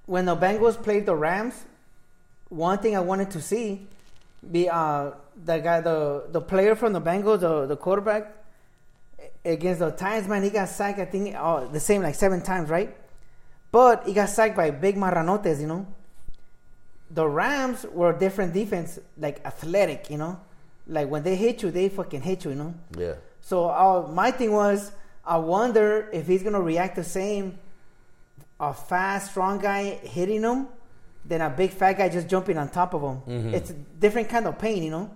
[0.05, 1.55] when the Bengals played the Rams,
[2.49, 3.87] one thing I wanted to see
[4.51, 5.11] be uh,
[5.45, 8.23] the guy, the the player from the Bengals, the the quarterback
[9.45, 10.27] against the Titans.
[10.27, 10.99] Man, he got sacked.
[10.99, 12.95] I think uh, the same like seven times, right?
[13.71, 15.85] But he got sacked by big marranotes, you know.
[17.11, 20.39] The Rams were a different defense, like athletic, you know.
[20.87, 22.73] Like when they hit you, they fucking hit you, you know.
[22.97, 23.13] Yeah.
[23.41, 24.91] So uh, my thing was,
[25.25, 27.57] I wonder if he's gonna react the same,
[28.59, 30.67] a fast, strong guy hitting him,
[31.25, 33.21] than a big fat guy just jumping on top of him.
[33.27, 33.53] Mhm.
[33.53, 35.09] It's a different kind of pain, you know.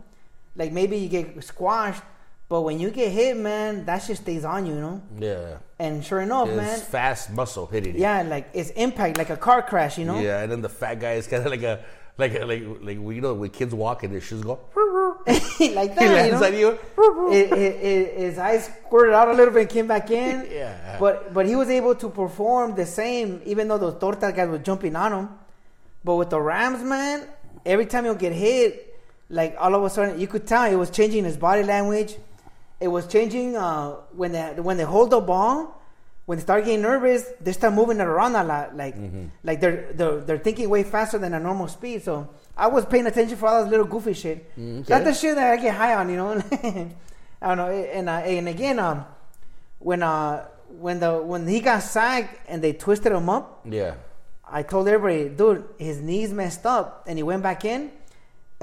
[0.56, 2.04] Like maybe you get squashed,
[2.50, 5.02] but when you get hit, man, that shit stays on you, you know.
[5.18, 5.58] Yeah.
[5.84, 6.60] And sure enough, man.
[6.60, 7.98] It's man, fast muscle hitting.
[7.98, 10.20] yeah, like it's impact, like a car crash, you know.
[10.20, 11.84] Yeah, and then the fat guy is kind of like a
[12.18, 14.60] like a, like like you know when kids walk and their shoes go.
[15.28, 16.44] like he that, you know.
[16.46, 16.70] on you.
[17.34, 20.48] it, it, it, his eyes squirted out a little bit and came back in.
[20.54, 20.98] Yeah.
[21.00, 24.60] But but he was able to perform the same, even though those torta guys were
[24.60, 25.30] jumping on him.
[26.04, 27.28] But with the Rams, man,
[27.66, 28.96] every time he'll get hit,
[29.30, 32.16] like all of a sudden you could tell it was changing his body language.
[32.84, 35.80] It was changing uh, when they when they hold the ball.
[36.26, 38.76] When they start getting nervous, they start moving it around a lot.
[38.76, 39.26] Like Mm-hmm.
[39.44, 42.04] like they're, they're they're thinking way faster than a normal speed.
[42.04, 44.38] So I was paying attention for all those little goofy shit.
[44.60, 44.86] Mm.
[44.86, 46.32] That's the shit that I get high on, you know.
[47.42, 47.68] I don't know.
[47.72, 49.06] And uh, and again, um,
[49.80, 50.46] when uh
[50.80, 53.96] when the when he got sacked and they twisted him up, Yeah.
[54.60, 57.92] I told everybody, dude, his knees messed up, and he went back in.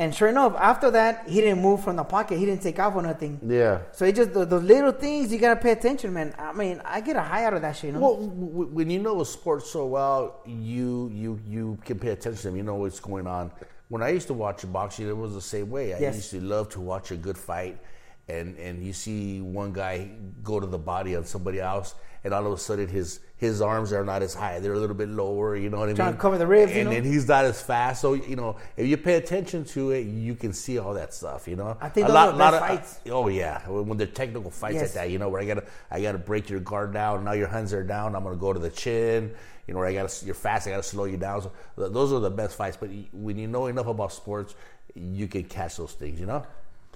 [0.00, 2.38] And sure enough, after that, he didn't move from the pocket.
[2.38, 3.38] He didn't take off or nothing.
[3.46, 3.80] Yeah.
[3.92, 6.34] So it just those little things you gotta pay attention, man.
[6.38, 7.88] I mean, I get a high out of that shit.
[7.88, 8.00] You know?
[8.00, 12.48] Well, when you know a sport so well, you you you can pay attention to
[12.48, 12.56] them.
[12.56, 13.50] You know what's going on.
[13.88, 15.92] When I used to watch boxing, it was the same way.
[15.92, 16.16] I Yes.
[16.16, 17.78] used to love to watch a good fight,
[18.26, 21.94] and and you see one guy go to the body of somebody else,
[22.24, 24.94] and all of a sudden his his arms are not as high; they're a little
[24.96, 25.56] bit lower.
[25.56, 26.16] You know what I Trying mean?
[26.16, 26.94] to cover the ribs, you and know?
[26.96, 28.02] then he's not as fast.
[28.02, 31.48] So you know, if you pay attention to it, you can see all that stuff.
[31.48, 33.00] You know, I think a lot, lot best of fights.
[33.10, 34.82] Oh yeah, when when they're technical fights Yes.
[34.82, 37.24] like that, you know, where I gotta I gotta break your guard down.
[37.24, 38.14] Now your hands are down.
[38.14, 39.32] I'm gonna go to the chin.
[39.66, 40.66] You know, where I gotta you're fast.
[40.66, 41.42] I gotta slow you down.
[41.42, 42.76] So th- those are the best fights.
[42.76, 44.54] But when you know enough about sports,
[44.94, 46.18] you can catch those things.
[46.20, 46.44] You know.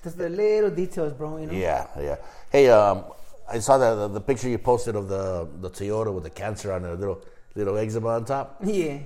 [0.02, 1.38] Just the little details, bro.
[1.38, 1.52] You know?
[1.54, 2.16] Yeah, yeah.
[2.52, 3.04] Hey, um,
[3.48, 6.72] I saw the, the the picture you posted of the the Toyota with the cancer
[6.72, 7.22] on the little
[7.54, 8.60] little eczema on top.
[8.64, 8.98] Yeah.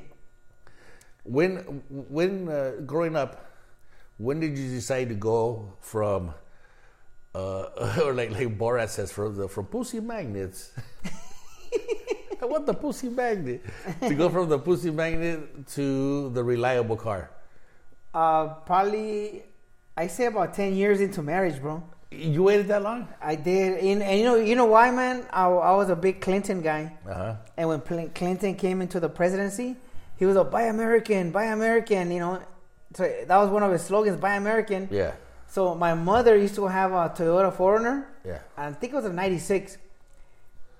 [1.24, 1.57] When
[1.89, 3.47] when uh, growing up,
[4.16, 6.32] when did you decide to go from,
[7.34, 10.72] uh, or like like Borat says, from the from pussy magnets?
[12.41, 13.64] I want the pussy magnet
[14.01, 17.30] to go from the pussy magnet to the reliable car.
[18.14, 19.43] Uh, probably,
[19.97, 21.82] I say about ten years into marriage, bro.
[22.11, 23.06] You waited that long?
[23.20, 25.26] I did, and, and you know, you know why, man?
[25.30, 27.34] I, I was a big Clinton guy, Uh huh.
[27.56, 29.76] and when Pl- Clinton came into the presidency,
[30.16, 32.42] he was a "Buy American, Buy American." You know,
[32.94, 35.12] so that was one of his slogans, "Buy American." Yeah.
[35.48, 38.04] So my mother used to have a Toyota 4Runner.
[38.24, 38.38] Yeah.
[38.56, 39.76] I think it was a 96.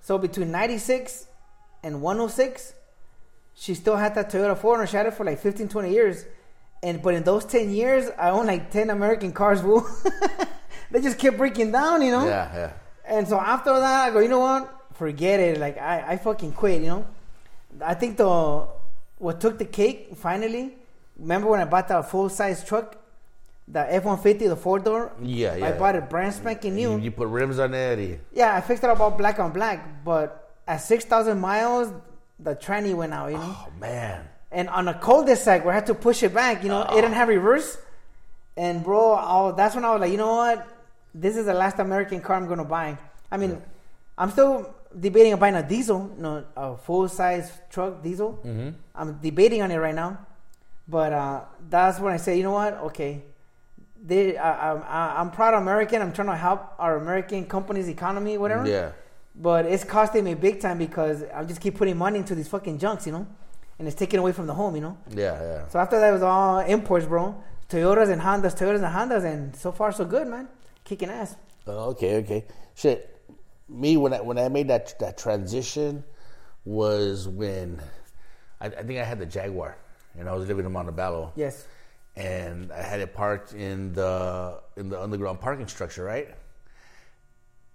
[0.01, 1.25] So between 96
[1.83, 2.73] and 106,
[3.55, 4.87] she still had that Toyota 4Runner.
[4.87, 6.25] She had it for like 15, 20 years.
[6.83, 9.61] And but in those 10 years, I owned like 10 American cars.
[10.91, 12.25] they just kept breaking down, you know?
[12.25, 12.71] Yeah, yeah.
[13.05, 14.75] And so after that, I go, you know what?
[14.93, 15.57] Forget it.
[15.59, 17.05] Like I, I fucking quit, you know?
[17.81, 18.67] I think the
[19.17, 20.75] what took the cake finally.
[21.17, 22.97] Remember when I bought that full size truck,
[23.67, 25.11] the F one fifty, the four door.
[25.21, 25.67] Yeah, yeah.
[25.67, 26.93] I bought it brand spanking new.
[26.93, 28.19] You, you put rims on it.
[28.33, 31.91] Yeah, I fixed it up all black on black, but at six thousand miles,
[32.39, 33.31] the tranny went out.
[33.31, 34.27] You know, Oh man.
[34.51, 36.63] and on a cul-de-sac where I had to push it back.
[36.63, 37.15] You know, it didn't oh.
[37.15, 37.77] have reverse.
[38.57, 40.67] And bro, that's when I was like, you know what?
[41.13, 42.97] This is the last American car I'm gonna buy.
[43.31, 43.61] I mean,
[44.17, 48.39] I'm still debating on buying a diesel, you know, a full-size truck diesel.
[48.43, 48.69] Mm-hmm.
[48.95, 50.17] I'm debating on it right now,
[50.87, 52.73] but uh, that's when I say, you know what?
[52.89, 53.23] Okay,
[54.03, 56.01] they, I, I'm proud American.
[56.01, 58.67] I'm trying to help our American companies' economy, whatever.
[58.67, 58.91] Yeah.
[59.35, 62.77] But it's costing me big time because I just keep putting money into these fucking
[62.77, 63.27] junks, you know,
[63.77, 64.97] and it's taken away from the home, you know.
[65.09, 65.67] Yeah, yeah.
[65.69, 67.41] So after that was all imports, bro.
[67.69, 70.49] Toyotas and Hondas, Toyotas and Hondas, and so far so good, man.
[70.89, 71.35] Kicking ass.
[71.67, 72.45] Oh, okay, okay.
[72.73, 73.15] Shit.
[73.69, 76.03] Me when I when I made that that transition
[76.65, 77.79] was when
[78.59, 79.77] I, I think I had the Jaguar
[80.17, 81.67] and I was living in Montebello Yes.
[82.15, 86.29] and I had it parked in the in the underground parking structure, right?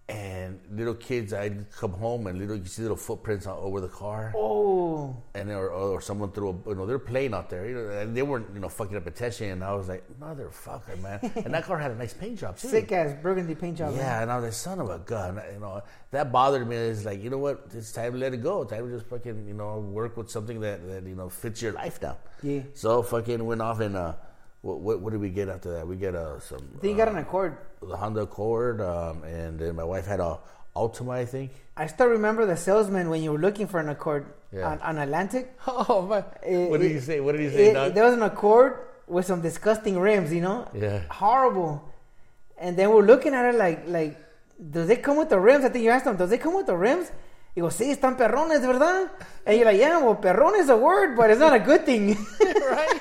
[0.07, 3.89] And little kids, I'd come home and little you see little footprints all over the
[3.89, 7.75] car, Oh, and or, or someone threw a, you know they're playing out there, you
[7.75, 11.01] know, and they weren't you know fucking up a testing, and I was like motherfucker,
[11.01, 12.69] man, and that car had a nice paint job too.
[12.69, 13.95] sick ass burgundy paint job.
[13.97, 14.23] Yeah, man.
[14.25, 15.41] and I was like, son of a gun.
[15.55, 16.77] You know, that bothered me.
[16.77, 17.69] It's like, you know what?
[17.75, 18.65] It's time to let it go.
[18.65, 21.73] Time to just fucking, you know, work with something that, that you know, fits your
[21.73, 22.19] life now.
[22.43, 22.61] Yeah.
[22.75, 24.13] So fucking went off and, uh,
[24.65, 25.87] what, what, what did we get after that?
[25.87, 27.57] We get uh, some, I think you got an Accord.
[27.83, 30.39] uh, the Honda Accord, um, and then my wife had a
[30.75, 31.51] Altima, I think.
[31.77, 34.69] I still remember the salesman when you were looking for an Accord Yeah.
[34.71, 35.53] on, on Atlantic.
[35.67, 36.25] Oh, man.
[36.43, 37.21] It- what did he say?
[37.21, 37.95] What did he say, it- Doug?
[37.95, 40.67] there was an Accord with some disgusting rims, you know?
[40.75, 41.03] Yeah.
[41.11, 41.85] Horrible.
[42.59, 44.17] And then we're looking at it like, like,
[44.71, 45.65] does it come with the rims?
[45.65, 47.11] I think you asked him, does it come with the rims?
[47.55, 49.11] He goes, sí, están perrones, ¿verdad?
[49.47, 52.17] And you're like, yeah, well, perrón is a word, but it's not a good thing.
[52.41, 53.01] right?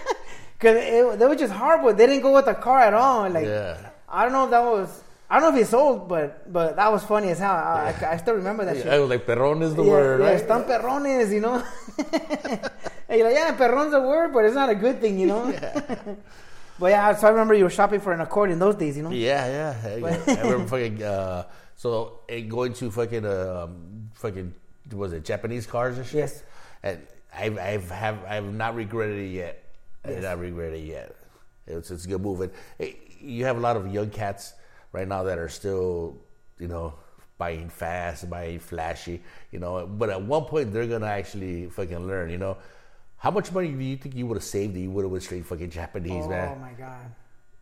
[0.63, 1.93] Because they were just horrible.
[1.93, 3.29] They didn't go with the car at all.
[3.29, 3.77] Like, Yeah.
[4.07, 6.89] I don't know if that was, I don't know if he sold, but but that
[6.91, 7.51] was funny as hell.
[7.51, 8.87] I, I, I still remember that shit.
[8.87, 10.39] I was like, perron is the yeah, word, yeah, right?
[10.39, 11.55] están perrones, you know.
[13.09, 15.51] and you're like, yeah, perron's a word, but it's not a good thing, you know.
[16.79, 19.03] but yeah, so I remember you were shopping for an Accord in those days, you
[19.03, 19.11] know.
[19.11, 19.75] Yeah, yeah.
[19.83, 21.03] I, I remember fucking.
[21.03, 21.45] Uh,
[21.75, 24.53] so eh, going to fucking um, fucking
[24.93, 26.15] was it Japanese cars and shit?
[26.15, 26.43] Yes.
[26.83, 27.01] And
[27.35, 29.62] I've I've have I've not regretted it yet.
[30.05, 31.15] I have not regretted it yet.
[31.67, 32.41] It's it's a good move.
[32.41, 34.53] And eh, you have a lot of young cats
[34.91, 36.17] right now that are still
[36.59, 36.93] you know
[37.37, 39.85] buying fast, buying flashy, you know.
[39.85, 42.57] But at one point they're gonna actually fucking learn, you know.
[43.17, 45.23] How much money do you think you would have saved if you would have went
[45.23, 46.57] straight fucking Japanese, oh man?
[46.57, 47.05] Oh, my god,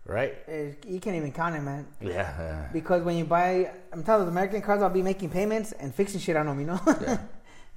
[0.06, 0.36] Right?
[0.48, 1.86] Eh, you can't even count it, man.
[2.02, 2.68] Yeah.
[2.74, 6.20] Because when you buy, I'm telling you, American cars, I'll be making payments and fixing
[6.20, 6.80] shit on them, you know.
[6.88, 7.18] Yeah.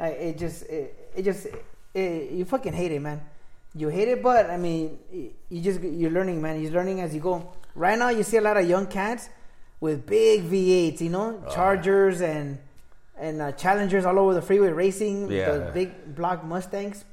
[0.00, 1.46] It just, it, it just,
[1.94, 3.20] it, you fucking hate it, man.
[3.74, 4.98] You hate it, but I mean,
[5.48, 6.60] you just you're learning, man.
[6.62, 7.52] You're learning as you go.
[7.74, 9.28] Right now, you see a lot of young cats
[9.80, 12.58] with big V8s, you know, Oh, Chargers and
[13.18, 15.30] and uh, Challengers all over the freeway racing.
[15.30, 15.52] Yeah.
[15.58, 17.04] The big block Mustangs,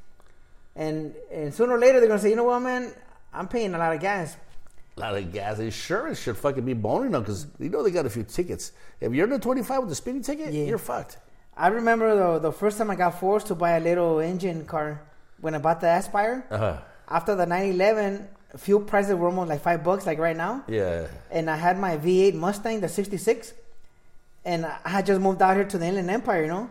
[0.76, 2.93] and and sooner or later they're gonna say, you know what, man,
[3.34, 4.38] I'm paying a lot of gas.
[4.97, 5.57] A lot of gas.
[5.57, 8.72] Insurance should fucking be boning them because you know they got a few tickets.
[8.99, 10.66] If you're under 25 with a speeding ticket, Yeah.
[10.66, 11.18] you're fucked.
[11.57, 15.01] I remember the the first time I got forced to buy a little engine car
[15.41, 16.45] when I bought the Aspire.
[16.49, 16.77] Uh-huh.
[17.09, 18.27] After the 911,
[18.57, 20.63] fuel prices were almost like five bucks, like right now.
[20.67, 21.07] Yeah.
[21.29, 23.53] And I had my V8 Mustang, the 66,
[24.45, 26.69] and I had just moved out here to the Inland Empire, you know.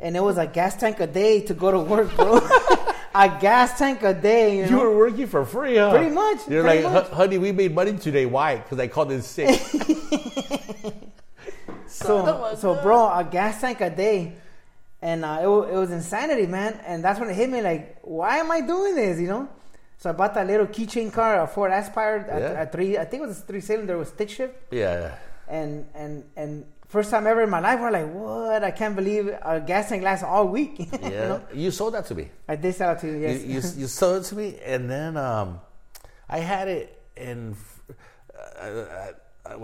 [0.00, 2.36] And it was a gas tank a day to go to work, bro.
[3.14, 4.70] a gas tank a day, you know.
[4.70, 5.90] You were working for free, huh?
[5.90, 7.08] Pretty much, You're pretty like, much.
[7.10, 8.26] Honey, we made money today.
[8.26, 8.56] Why?
[8.56, 9.60] Because I called in sick.
[11.88, 14.34] So, so bro, a gas tank a day,
[15.02, 16.80] and uh, it, wa- it was insanity, man.
[16.86, 19.20] And that's when it hit me, like, why am I doing this?
[19.20, 19.48] You know.
[19.98, 22.62] So I bought that little keychain car, a Ford Aspire, a, Yeah.
[22.62, 25.16] a three, I think it was a three cylinder with stick shift, yeah.
[25.48, 28.62] and and and first time ever in my life, we're like, what?
[28.62, 30.78] I can't believe a gas tank lasts all week.
[30.78, 31.28] you Yeah.
[31.28, 31.40] know?
[31.52, 32.30] You sold that to me.
[32.48, 33.42] I did sell it to you, yes.
[33.42, 35.60] You, you, you sold it to me, and then um,
[36.28, 37.56] I had it in.
[38.58, 39.12] Uh, uh,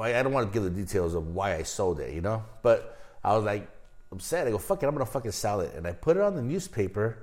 [0.00, 2.42] I, I don't want to give the details of why I sold it, you know,
[2.62, 3.68] but I was like
[4.14, 4.46] upset.
[4.46, 6.42] I go, fuck it, I'm gonna fucking sell it, and I put it on the
[6.42, 7.18] newspaper,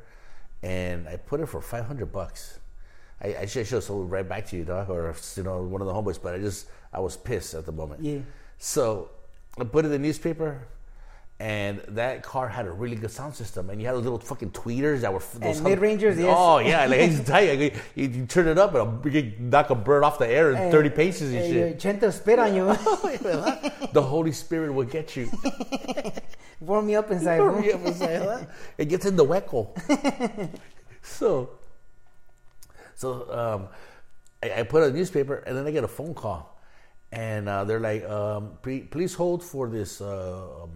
[0.64, 2.60] and I put it for five hundred bucks.
[3.24, 5.82] I, I should have sold it right back to you, dog, or you know, one
[5.82, 6.20] of the homeboys.
[6.22, 8.02] But I just I was pissed at the moment.
[8.04, 8.20] Yeah.
[8.58, 9.10] So
[9.60, 10.68] I put it in the newspaper,
[11.40, 15.02] and that car had a really good sound system, and you had little fucking tweeters
[15.02, 16.34] that were those And mid-rangers, yes.
[16.36, 19.24] Oh yeah, like I used to tell you, you, you turn it up and you
[19.24, 21.80] can knock a bird off the air in eh, thirty paces and Hey, shit.
[21.80, 22.76] Chento spit on you.
[23.34, 25.30] Oh, the Holy Spirit will get you.
[26.62, 27.56] Warm me up inside, bro.
[27.56, 28.46] Hurry up "Huh?"
[28.78, 29.70] it gets in the hueco.
[31.02, 31.50] so,
[32.94, 33.68] so um,
[34.44, 36.62] I, I put a newspaper, and then I get a phone call,
[37.12, 40.70] and uh, they're like, um, "Please please hold for this." Uh, um,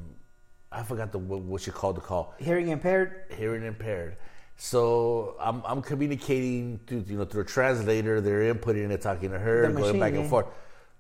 [0.72, 2.34] I forgot the what, what you called the call.
[2.40, 3.32] Hearing impaired.
[3.38, 4.18] Hearing impaired.
[4.58, 8.22] So I'm, I'm communicating through you know through a translator.
[8.22, 10.48] They're inputting it, talking to her, The going machine, back and forth.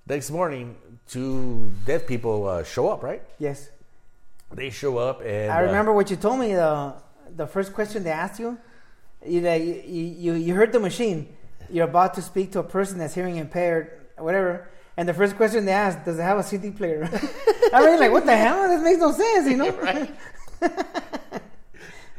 [0.08, 0.76] Next morning,
[1.08, 3.02] two deaf people uh, show up.
[3.02, 3.24] Right?
[3.40, 3.70] Yes.
[4.54, 6.54] They show up, and I uh, remember what you told me.
[6.54, 6.93] The
[7.36, 8.58] the first question they asked you,
[9.26, 11.36] you you, you you heard the machine.
[11.70, 14.70] You're about to speak to a person that's hearing impaired, whatever.
[14.98, 17.04] And the first question they asked, does it have a CD player?
[17.74, 18.70] I mean, like, what the hell?
[18.70, 19.72] This makes no sense, you know?
[19.82, 20.16] Right.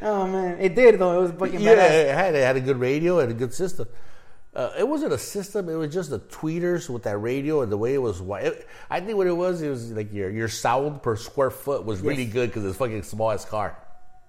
[0.03, 1.19] oh man, it did though.
[1.19, 1.91] It was fucking Yeah, badass.
[2.11, 3.89] it had, it had a good radio and a good system.
[4.57, 7.77] Uh, it wasn't a system; it was just the tweeters with that radio and the
[7.77, 8.23] way it was.
[8.23, 11.85] It, I think what it was, it was like your your sound per square foot
[11.85, 12.33] was really Yes.
[12.33, 13.77] good because it's fucking small as car.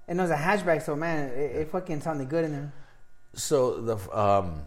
[0.10, 2.74] And it was a hatchback, so man, it, it fucking sounded good in there.
[3.36, 4.64] So the um,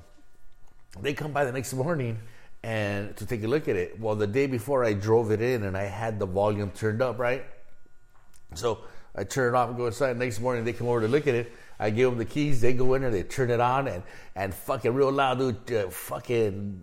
[0.99, 2.19] they come by the next morning
[2.63, 4.01] and to take a look at it.
[4.01, 7.19] Well, the day before I drove it in and I had the volume turned up,
[7.19, 7.45] right?
[8.55, 8.79] So
[9.15, 10.17] I turn it off and go inside.
[10.17, 11.53] Next morning they come over to look at it.
[11.81, 12.61] I give them the keys.
[12.61, 13.11] They go in there.
[13.11, 14.03] They turn it on and
[14.37, 15.73] and fucking real loud, dude.
[15.73, 16.83] Uh, fucking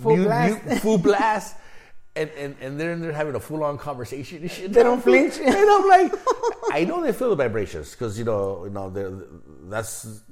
[0.00, 0.82] Full blast.
[0.82, 1.56] full blast.
[2.16, 4.72] And, and, and they're in there having a full on conversation and shit.
[4.72, 5.38] They don't flinch.
[5.38, 6.12] And I'm like,
[6.72, 9.12] I know they feel the vibrations because you know, you know, they're,
[9.70, 10.22] that's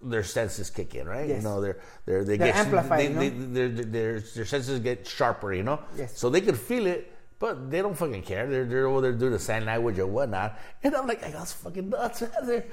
[0.00, 1.28] their senses kick in, right?
[1.28, 1.42] Yes.
[1.42, 3.20] You know, they're they're they They're get amplified, They, you know?
[3.20, 5.80] they, their, their their senses get sharper, you know.
[5.98, 6.16] Yes.
[6.18, 7.13] So they could feel it,
[7.44, 8.46] but they don't fucking care.
[8.46, 11.46] They're they're over there doing the sign language or whatnot, and I'm like, I got
[11.46, 12.20] fucking nuts.
[12.20, 12.64] They're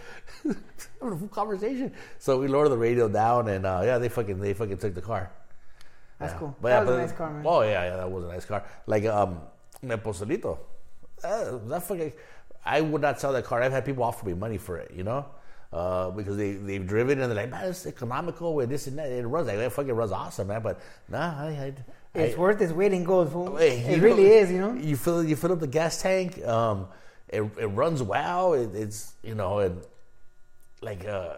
[0.45, 1.91] having a full conversation.
[2.19, 5.01] So we lowered the radio down, and uh, yeah, they fucking they fucking took the
[5.01, 5.29] car.
[6.19, 6.39] That's Yeah.
[6.39, 6.55] cool.
[6.61, 7.43] But, that yeah, was a nice car, man.
[7.45, 8.63] Oh yeah, yeah, that was a nice car.
[8.87, 9.41] Like um,
[9.81, 10.57] my Pozolito.
[11.21, 12.13] Uh, that fucking,
[12.65, 13.61] I would not sell that car.
[13.61, 15.25] I've had people offer me money for it, you know,
[15.73, 19.11] uh, because they they've driven and they're like, man, it's economical and this and that.
[19.11, 20.61] It runs like it fucking runs awesome, man.
[20.61, 21.73] But nah, I, I,
[22.13, 23.55] It's I- worth its weight in gold, fool.
[23.55, 24.73] Hey, it really know, is, you know.
[24.73, 26.45] You fill you fill up the gas tank.
[26.45, 26.87] Um,
[27.29, 28.53] it it runs well.
[28.53, 29.81] It, it's you know and
[30.81, 31.35] like uh,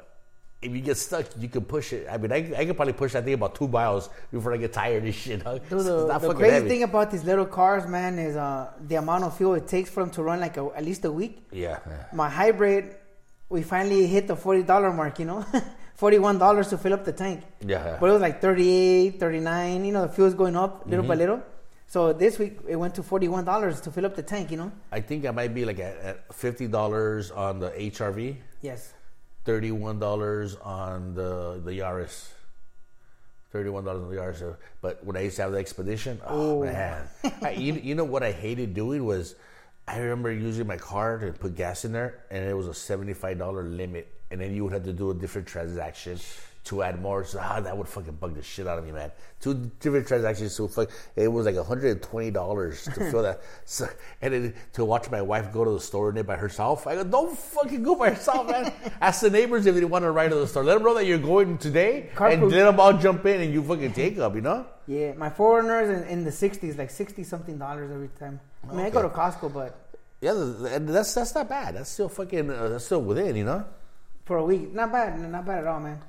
[0.63, 2.07] if you get stuck, you can push it.
[2.09, 4.73] I mean, I, I could probably push that thing about two miles before I get
[4.73, 5.43] tired and shit.
[5.43, 5.57] Huh?
[5.57, 6.69] Dude, the, the crazy heavy.
[6.69, 10.01] thing about these little cars, man, is uh, the amount of fuel it takes for
[10.01, 11.45] them to run like a, at least a week.
[11.51, 12.05] Yeah, yeah.
[12.13, 12.95] My hybrid,
[13.49, 15.19] we finally hit the forty dollar mark.
[15.19, 15.45] You know,
[15.95, 17.43] forty one dollars to fill up the tank.
[17.61, 17.97] Yeah, yeah.
[17.99, 21.07] But it was like 38 39 You know, the fuel's going up little Mm-hmm.
[21.09, 21.41] by little.
[21.87, 24.51] So this week it went to forty one dollars to fill up the tank.
[24.51, 24.71] You know.
[24.91, 28.93] I think I might be like at, at fifty dollars on the HRV, Yes.
[29.45, 32.29] thirty-one dollars on the the Yaris,
[33.51, 34.55] thirty-one dollars on the Yaris.
[34.81, 36.65] But when I used to have the Expedition, oh Ooh.
[36.65, 37.07] man,
[37.41, 39.35] I, you, you know what I hated doing was,
[39.87, 43.37] I remember using my card to put gas in there, and it was a seventy-five
[43.37, 46.17] dollar limit, and then you would have to do a different transaction.
[46.67, 49.11] To add more, so ah, that would fucking bug the shit out of me, man.
[49.41, 53.41] Two different transactions, so fuck, it was like hundred and twenty dollars to fill that,
[53.65, 53.85] so,
[54.21, 56.87] and then to watch my wife go to the store in it by herself.
[56.87, 58.71] I go, don't fucking go by yourself, man.
[59.01, 60.63] Ask the neighbors if they want to ride to the store.
[60.63, 62.49] Let them know that you're going today, and Carpool.
[62.49, 64.65] let them all jump in, and you fucking take up, you know.
[64.87, 68.39] Yeah, my 4Runner's in, in the sixties, like sixty something dollars every time.
[68.69, 69.77] I mean, I go to Costco, but
[70.21, 71.75] Yeah, that's that's not bad.
[71.75, 72.49] That's still fucking.
[72.49, 73.65] Uh, that's still within, you know.
[74.25, 75.99] for a week, not bad, not bad at all, man.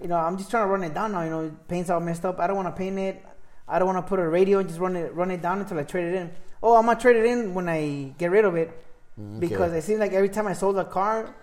[0.00, 1.22] You know, I'm just trying to run it down now.
[1.22, 2.38] You know, paint's all messed up.
[2.40, 3.24] I don't want to paint it.
[3.68, 5.78] I don't want to put a radio and just run it run it down until
[5.78, 6.30] I trade it in.
[6.62, 8.70] Oh, I'm gonna trade it in when I get rid of it
[9.38, 11.34] because it seems like every time I sold a car,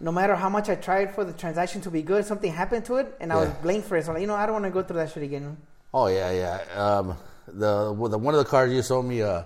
[0.00, 2.96] no matter how much I tried for the transaction to be good, something happened to
[2.96, 4.04] it, and I was blamed for it.
[4.04, 5.56] So, like, you know, I don't want to go through that shit again.
[5.92, 6.60] Oh yeah, yeah.
[6.74, 7.16] Um,
[7.46, 9.42] the, the one of the cars you sold me uh,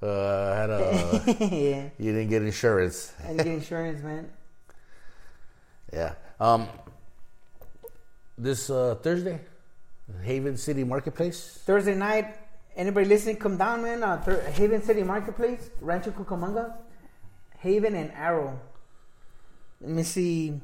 [0.00, 3.12] uh, had a yeah, you didn't get insurance.
[3.24, 4.30] I didn't get insurance, man.
[5.90, 6.16] Yeah.
[6.38, 6.68] Um,
[8.36, 9.40] this uh, Thursday,
[10.22, 11.62] Haven City Marketplace.
[11.64, 12.36] Thursday night,
[12.76, 14.02] anybody listening, come down, man.
[14.02, 14.20] Uh,
[14.52, 16.74] Haven City Marketplace, Rancho Cucamonga,
[17.60, 18.60] Haven and Arrow.
[19.80, 20.60] Let me see.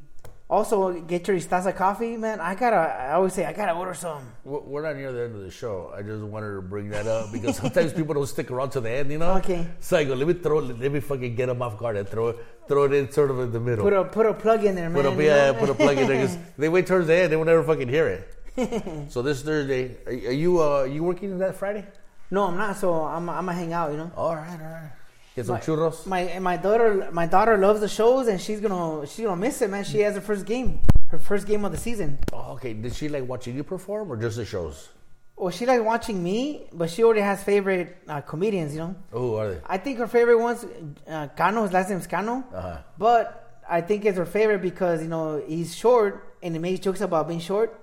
[0.55, 2.39] Also, get your Istaza coffee, man.
[2.39, 2.77] I gotta.
[2.77, 4.23] I always say I gotta order some.
[4.45, 5.93] We're we're not near the end of the show.
[5.93, 8.89] I just wanted to bring that up because sometimes people don't stick around to the
[8.89, 9.33] end, you know.
[9.39, 9.67] Okay.
[9.81, 12.29] So I go, let me throw, let me fucking get them off guard and throw
[12.29, 12.37] it,
[12.69, 13.83] throw it in sort of in the middle.
[13.83, 15.03] Put a put a plug in there, man.
[15.03, 17.37] Put a, yeah, put a plug in there 'cause they wait towards the end, they
[17.37, 19.11] will never fucking hear it.
[19.11, 21.85] so this Thursday, are, are you uh, you working that Friday?
[22.31, 22.77] No, I'm not.
[22.77, 23.91] So I'm I'm gonna hang out.
[23.91, 24.13] You know.
[24.17, 24.93] All right, all right.
[25.35, 26.07] Get some My- churros.
[26.07, 29.71] My my daughter my daughter loves the shows and she's gonna she's gonna miss it,
[29.71, 29.85] man.
[29.85, 32.19] She has her first game, her first game of the season.
[32.33, 32.73] Oh, okay.
[32.73, 34.89] Did she like watching you perform or just the shows?
[35.37, 38.73] Well, she likes watching me, but she already has favorite uh, comedians.
[38.75, 39.61] You know, Oh, are they?
[39.67, 40.65] I think her favorite one's
[41.09, 41.65] uh, Cano.
[41.65, 42.79] His last name's Cano, Uh-huh.
[42.97, 47.01] but I think it's her favorite because you know he's short and he makes jokes
[47.01, 47.75] about being short,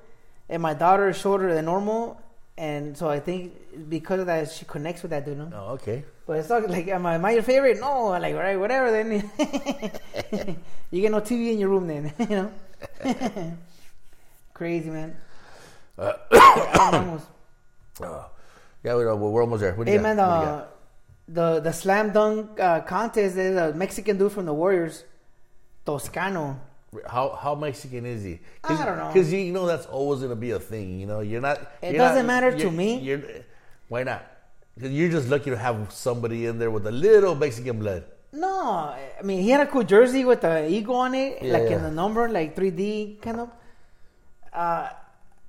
[0.48, 2.22] and my daughter is shorter than normal,
[2.58, 5.38] and so I think because of that she connects with that dude.
[5.38, 5.52] You know?
[5.54, 6.06] Oh, okay.
[6.32, 7.82] But it's not like, am I, am I your favorite?
[7.82, 9.12] No, like, all right, whatever then.
[10.90, 12.52] you get no TV in your room then, you know?
[14.54, 15.18] Crazy, man.
[15.98, 16.14] Uh,
[16.80, 17.26] Almost.
[18.02, 18.24] Uh,
[18.86, 19.74] yeah, we know, we're almost there.
[19.74, 20.16] What do hey, you got?
[20.16, 20.68] man, What do you uh,
[21.28, 25.04] the, the slam dunk uh, contest is a Mexican dude from the Warriors,
[25.86, 26.62] Toscano.
[27.10, 28.40] How how Mexican is he?
[28.64, 29.08] I don't know.
[29.08, 30.98] Because you know that's always gonna be a thing.
[30.98, 31.60] You know, you're not.
[31.82, 33.00] It you're doesn't not- matter to me.
[33.00, 33.22] You're,
[33.90, 34.31] why not?
[34.78, 38.06] You're just lucky to have somebody in there with a little Mexican blood.
[38.34, 41.64] No, I mean, he had a cool jersey with the eagle on it, Yeah, like
[41.70, 41.76] yeah.
[41.78, 43.50] in the number, like 3D kind of.
[44.54, 44.88] Uh,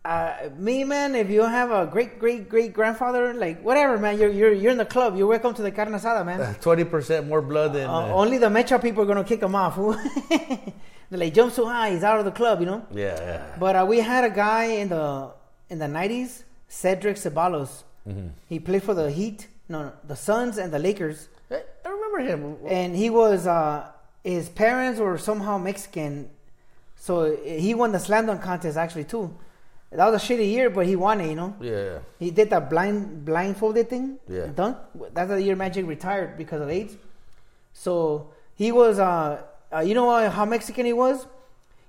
[0.05, 4.31] uh, me, man, if you have a great, great, great grandfather, like whatever, man, you're,
[4.31, 5.17] you're, you're in the club.
[5.17, 6.57] You're welcome to the carne asada, man.
[6.61, 7.89] Twenty percent more blood than.
[7.89, 9.77] Uh, Uh, only the Metro people are gonna kick him off.
[11.09, 12.85] They're like, jump so high, he's out of the club, you know.
[12.91, 13.57] yeah, yeah.
[13.61, 15.31] But uh, we had a guy in the
[15.71, 17.85] in the nineties, Cedric Ceballos.
[18.09, 18.29] Mm-hmm.
[18.49, 22.57] He played for the Heat, no, no, the Suns and the Lakers, I remember him.
[22.67, 23.87] and he was uh,
[24.25, 26.31] his parents were somehow Mexican,
[26.97, 29.35] so he won the slam dunk contest actually too.
[29.91, 31.55] That was a shitty year, but he won it, you know.
[31.61, 31.99] Yeah.
[32.19, 34.19] He did that blind blindfolded thing.
[34.27, 34.47] Yeah.
[34.47, 34.79] Dunk.
[35.13, 36.97] That's the year Magic retired because of AIDS.
[37.75, 38.99] So he was.
[38.99, 39.43] Uh,
[39.75, 41.27] uh, you know how Mexican he was?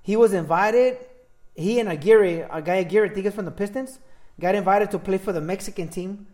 [0.02, 0.98] He was invited.
[1.56, 4.00] He and Aguirre, a guy Aguirre, I think it's from the Pistons,
[4.40, 6.28] got invited to play for the Mexican team,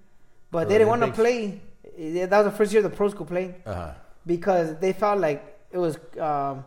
[0.52, 1.62] but For they didn't want to play.
[1.98, 3.92] That was the first year the pros could play Uh huh.
[4.26, 6.64] because they felt like it was um,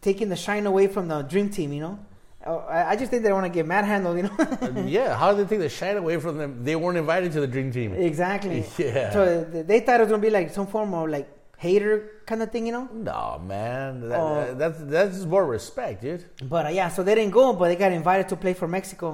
[0.00, 1.72] taking the shine away from the dream team.
[1.72, 1.98] You know,
[2.44, 4.16] Uh, I I just think they want to get mad handled.
[4.18, 4.36] You know.
[4.98, 6.50] yeah, how did they take the shine away from them?
[6.64, 7.90] They weren't invited to the dream team.
[8.10, 8.60] Exactly.
[8.78, 9.12] Yeah.
[9.16, 9.20] So
[9.70, 11.28] they thought it was gonna be like some form of like
[11.64, 11.92] hater
[12.26, 12.86] kind of thing, you know.
[13.10, 14.08] No, man.
[14.08, 14.54] That, Oh.
[14.60, 16.24] that's that's just more respect, dude.
[16.54, 19.08] But uh, yeah, so they didn't go, but they got invited to play for Mexico,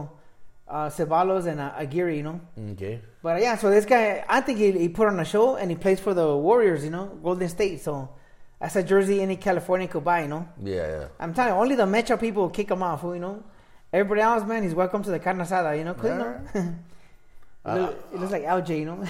[0.68, 2.40] uh, Ceballos and uh, Aguirre, you know.
[2.72, 3.00] Okay.
[3.22, 5.70] But uh, yeah, so this guy, I think he, he put on a show and
[5.70, 7.80] he plays for the Warriors, you know, Golden State.
[7.82, 8.08] So
[8.60, 10.48] that's a jersey any California could buy, you know.
[10.62, 11.08] Yeah, yeah.
[11.20, 13.42] I'm telling you, only the Metro people will kick him off, you know.
[13.92, 15.94] Everybody else, man, he's welcome to the carne asada, you know.
[15.94, 16.74] 'cause, you know, it,
[17.64, 19.04] Uh, it looks like LJ, you know.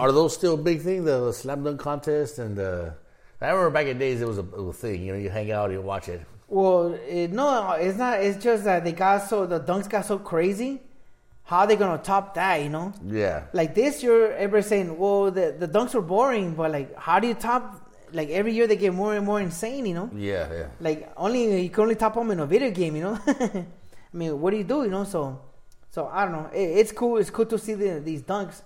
[0.00, 1.04] are, those still a big thing?
[1.04, 2.94] The slam dunk contest and the.
[3.40, 5.02] I remember back in days it was a, a thing.
[5.02, 6.22] You know, you hang out, you watch it.
[6.48, 8.20] Well, it, no, it's not.
[8.22, 10.80] It's just that they got so the dunks got so crazy.
[11.44, 12.62] How are they gonna top that?
[12.62, 13.42] You know, Yeah.
[13.52, 17.26] like this year, everybody's saying, "Well, the the dunks were boring," but like, how do
[17.28, 17.62] you top?
[18.12, 19.84] Like every year they get more and more insane.
[19.86, 20.66] You know, Yeah, yeah.
[20.80, 22.94] like only you can only top them in a video game.
[22.96, 23.64] You know, I
[24.12, 24.82] mean, what do you do?
[24.84, 25.40] You know, so
[25.90, 26.48] so I don't know.
[26.54, 27.16] It, it's cool.
[27.18, 28.62] It's cool to see the, these dunks.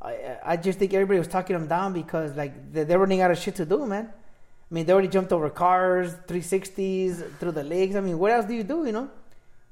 [0.00, 3.30] I I just think everybody was talking them down because like they- they're running out
[3.30, 4.06] of shit to do, man.
[4.70, 7.94] I mean, they already jumped over cars, 360s through the legs.
[7.96, 8.84] I mean, what else do you do?
[8.86, 9.10] You know,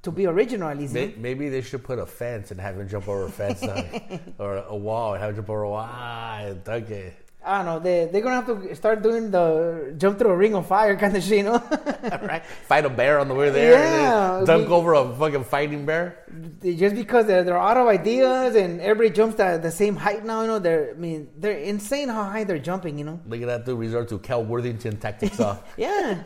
[0.02, 0.94] to be original at least.
[0.94, 3.62] May- Maybe they should put a fence and have him jump over a fence
[4.38, 7.14] or a wall and have him jump over a wall and dunk it.
[7.42, 7.78] I don't know.
[7.78, 11.16] They they're gonna have to start doing the jump through a ring of fire kind
[11.16, 11.38] of shit.
[11.38, 11.52] You know,
[12.22, 12.44] right?
[12.68, 13.72] Fight a bear on the way there.
[13.72, 16.18] Yeah, dunk we- over a fucking fighting bear.
[16.62, 20.42] just because they're, they're out of ideas and everybody jumps at the same height now.
[20.42, 22.98] You know, they're I mean they're insane how high they're jumping.
[22.98, 23.20] You know.
[23.24, 25.40] They're gonna have to resort to Cal Worthington tactics.
[25.40, 26.22] Uh, Yeah.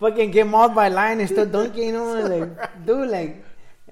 [0.00, 2.22] Fucking get mauled by lion and still dunking, you know?
[2.22, 3.44] Like, dude, like,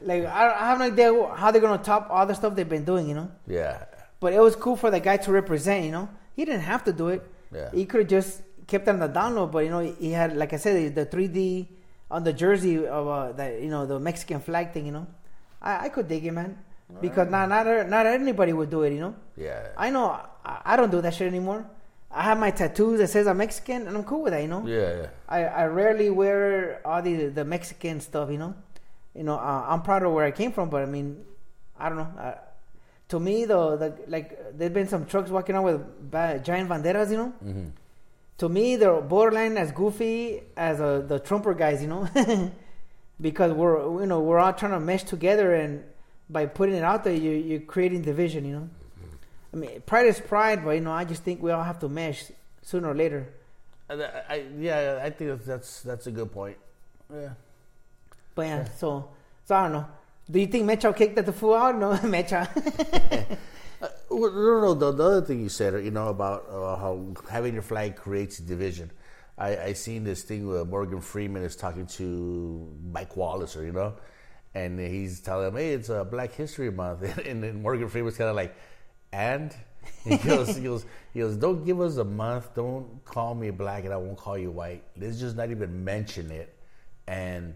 [0.02, 2.84] like I, I have no idea how they're gonna top all the stuff they've been
[2.84, 3.30] doing, you know?
[3.46, 3.84] yeah.
[4.20, 6.08] But it was cool for the guy to represent, you know?
[6.34, 7.22] He didn't have to do it.
[7.52, 7.70] Yeah.
[7.72, 10.52] He could have just kept it on the download, but you know, he had, like
[10.52, 11.68] I said, the 3D
[12.10, 15.06] on the jersey of uh, that, you know, the Mexican flag thing, you know?
[15.60, 16.58] I, I could dig it, man.
[17.00, 19.14] Because not, not not anybody would do it, you know.
[19.36, 19.68] Yeah.
[19.76, 20.10] I know
[20.44, 21.66] I, I don't do that shit anymore.
[22.14, 24.64] I have my tattoos that says I'm Mexican, and I'm cool with that, you know.
[24.66, 25.06] Yeah, yeah.
[25.28, 28.54] I, I rarely wear all the the Mexican stuff, you know.
[29.14, 31.24] You know, uh, I'm proud of where I came from, but I mean,
[31.78, 32.10] I don't know.
[32.18, 32.34] Uh,
[33.08, 37.10] to me, though, the like there've been some trucks walking around with ba- giant banderas,
[37.10, 37.30] you know.
[37.42, 37.66] hmm
[38.38, 42.02] To me, they're borderline as goofy as uh, the Trumper guys, you know,
[43.20, 45.82] because we're you know we're all trying to mesh together, and
[46.30, 48.68] by putting it out there, you you're creating division, you know.
[49.54, 51.88] I mean, pride is pride, but you know, I just think we all have to
[51.88, 52.24] mesh
[52.62, 53.28] sooner or later.
[53.88, 53.94] I,
[54.28, 56.56] I, yeah, I think that's that's, that's a good point.
[57.12, 57.34] Yeah.
[58.34, 59.10] But yeah, so
[59.44, 59.86] so I don't know.
[60.28, 61.78] Do you think Mecha kicked the fool out?
[61.78, 62.48] No, Mecha.
[63.82, 67.06] Uh, well, no, no, the, the other thing you said, you know, about uh, how
[67.28, 68.90] having your flag creates division.
[69.36, 73.72] I, I seen this thing where Morgan Freeman is talking to Mike Wallace, or you
[73.72, 73.94] know,
[74.54, 78.16] and he's telling him, "Hey, it's a uh, Black History Month," and then Morgan Freeman's
[78.16, 78.56] kind of like,
[79.14, 79.54] "And."
[80.04, 80.84] He goes, he goes,
[81.14, 82.54] he goes, don't give us a month.
[82.54, 84.82] Don't call me black and I won't call you white.
[84.98, 86.54] Let's just not even mention it
[87.06, 87.54] and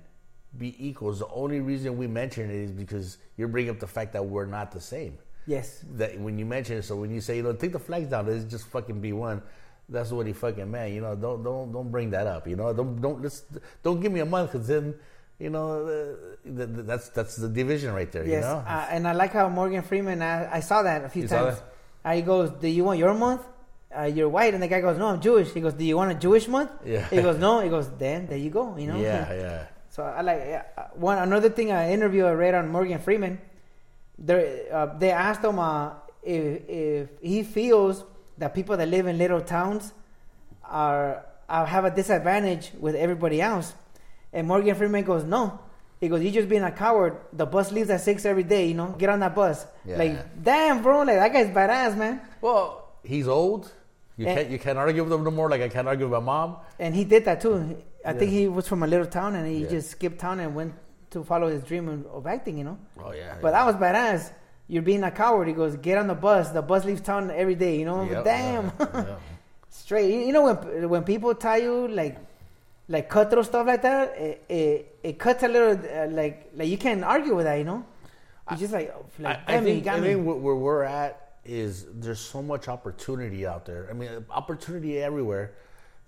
[0.56, 1.18] be equals.
[1.18, 4.46] The only reason we mention it is because you're bringing up the fact that we're
[4.46, 5.18] not the same.
[5.46, 5.84] Yes.
[5.94, 8.26] That when you mention it, so when you say, you know, take the flags down,
[8.26, 9.42] let's just fucking be one.
[9.88, 10.92] That's what he fucking meant.
[10.92, 12.46] You know, don't don't don't bring that up.
[12.46, 13.44] You know, don't don't let's,
[13.82, 14.94] don't give me a month because then,
[15.38, 18.26] you know, uh, that's that's the division right there.
[18.26, 18.42] Yes.
[18.44, 18.64] You know?
[18.66, 20.20] uh, and I like how Morgan Freeman.
[20.22, 21.62] I, I saw that a few you times.
[22.04, 23.42] Uh, he goes, "Do you want your month?
[23.96, 26.10] Uh, you're white." And the guy goes, "No, I'm Jewish." He goes, "Do you want
[26.10, 27.08] a Jewish month?" Yeah.
[27.08, 29.00] He goes, "No." He goes, "Then there you go." You know.
[29.00, 29.66] Yeah, yeah.
[29.90, 30.62] So I like yeah.
[30.94, 31.70] one another thing.
[31.70, 33.40] I interview I read on Morgan Freeman.
[34.18, 38.04] There, uh, they asked him uh, if if he feels
[38.38, 39.92] that people that live in little towns
[40.64, 43.74] are, are have a disadvantage with everybody else,
[44.32, 45.58] and Morgan Freeman goes, "No."
[46.00, 47.16] He goes, "You just being a coward.
[47.32, 48.66] The bus leaves at six every day.
[48.66, 49.96] You know, get on that bus." Yeah.
[49.98, 52.20] Like, damn, bro, like that guy's badass, man.
[52.40, 53.72] Well, he's old.
[54.16, 55.48] You And- can't you can't argue with him no more.
[55.50, 56.56] Like I can't argue with my mom.
[56.78, 57.76] And he did that too.
[58.04, 59.68] I think he was from a little town, and he Yeah.
[59.70, 60.74] just skipped town and went
[61.10, 62.58] to follow his dream of, acting.
[62.58, 62.78] You know.
[63.04, 63.34] Oh yeah.
[63.42, 64.30] But that was badass.
[64.68, 65.48] You're being a coward.
[65.48, 66.50] He goes, get on the bus.
[66.50, 67.78] The bus leaves town every day.
[67.78, 69.16] You know, Yep, damn, yeah, yeah.
[69.70, 70.12] straight.
[70.12, 72.18] You you know when when people tell you like
[72.88, 76.78] like cutthroat stuff like that, it it, it cuts a little uh, like like you
[76.78, 77.56] can't argue with that.
[77.56, 77.84] You know,
[78.50, 80.82] you just like like I, I damn it, you think, I think where where we're
[80.84, 83.88] at is there's so much opportunity out there.
[83.90, 85.54] I mean, opportunity everywhere.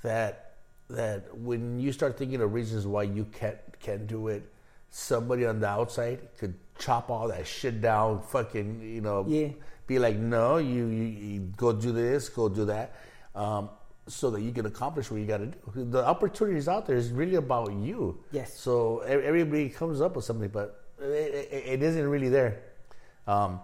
[0.03, 0.55] That
[0.89, 4.43] that when you start thinking of reasons why you can't can't do it,
[4.91, 8.23] somebody on the outside could chop all that shit down.
[8.23, 9.49] Fucking, you know, Yeah.
[9.87, 12.97] be like, no, you, you, you go do this, go do that.
[13.35, 13.71] Um,
[14.11, 15.85] so that you can accomplish what you got to do.
[15.91, 18.23] The opportunities out there is really about you.
[18.33, 18.59] Yes.
[18.59, 22.63] So everybody comes up with something, but it, it, it isn't really there.
[23.27, 23.61] Um,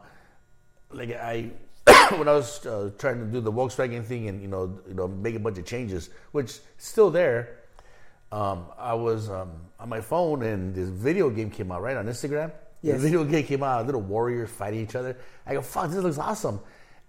[0.90, 1.51] like I,
[2.16, 5.09] when I was uh, trying to do the Volkswagen thing and you know, you know,
[5.09, 7.59] make a bunch of changes, which still there.
[8.32, 12.07] Um, I was um, on my phone and this video game came out right on
[12.07, 12.53] Instagram.
[12.82, 12.97] Yes.
[12.97, 15.16] The video game came out, little warriors fighting each other.
[15.47, 16.61] I go, fuck, this looks awesome.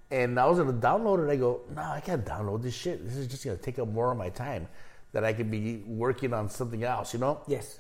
[0.10, 1.32] And I was gonna download it.
[1.32, 3.04] I go, no, I can't download this shit.
[3.06, 4.68] This is just gonna take up more of my time
[5.12, 7.42] that I could be working on something else, you know?
[7.48, 7.80] yes,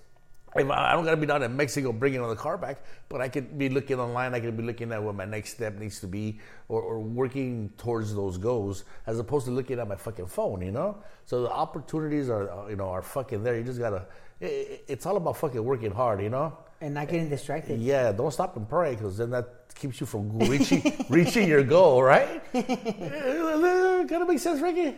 [0.55, 2.77] If I I don't gotta be down in Mexico bringing on the car back,
[3.09, 4.33] but I could be looking online.
[4.33, 7.69] I could be looking at what my next step needs to be, or, or working
[7.77, 10.61] towards those goals, as opposed to looking at my fucking phone.
[10.61, 13.57] You know, so the opportunities are, you know, are fucking there.
[13.57, 14.05] You just gotta.
[14.39, 16.21] It- it's all about fucking working hard.
[16.21, 16.57] You know.
[16.81, 17.79] And not getting distracted.
[17.79, 22.03] Yeah, don't stop and pray, because then that keeps you from reaching reaching your goal.
[22.03, 22.41] Right?
[22.53, 24.95] Kind of makes sense, Ricky.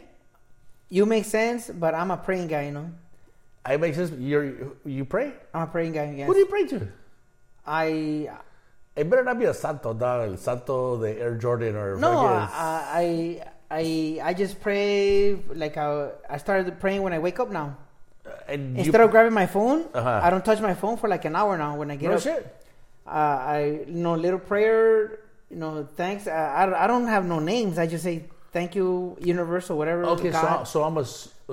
[0.90, 2.66] You make sense, but I'm a praying guy.
[2.66, 2.92] You know,
[3.66, 4.12] I make sense.
[4.12, 5.34] You you pray.
[5.54, 6.14] I'm a praying guy.
[6.18, 6.88] Yes, Who do you pray to?
[7.66, 8.30] I
[8.96, 10.30] It better not be a santo, dog.
[10.30, 16.10] El santo de Air Jordan or No, I, I, I, I just pray like I,
[16.28, 17.78] I started praying when I wake up now.
[18.52, 20.22] And you, Instead of grabbing my phone, Uh-huh.
[20.24, 21.76] I don't touch my phone for like an hour now.
[21.78, 22.42] When I get no up, shit.
[23.08, 25.20] Uh, I, you know, little prayer.
[25.50, 26.28] You know, thanks.
[26.28, 27.80] I, I, I don't have no names.
[27.80, 30.06] I just say thank you, universal, whatever.
[30.06, 30.64] Okay, so God.
[30.68, 31.06] so I'm a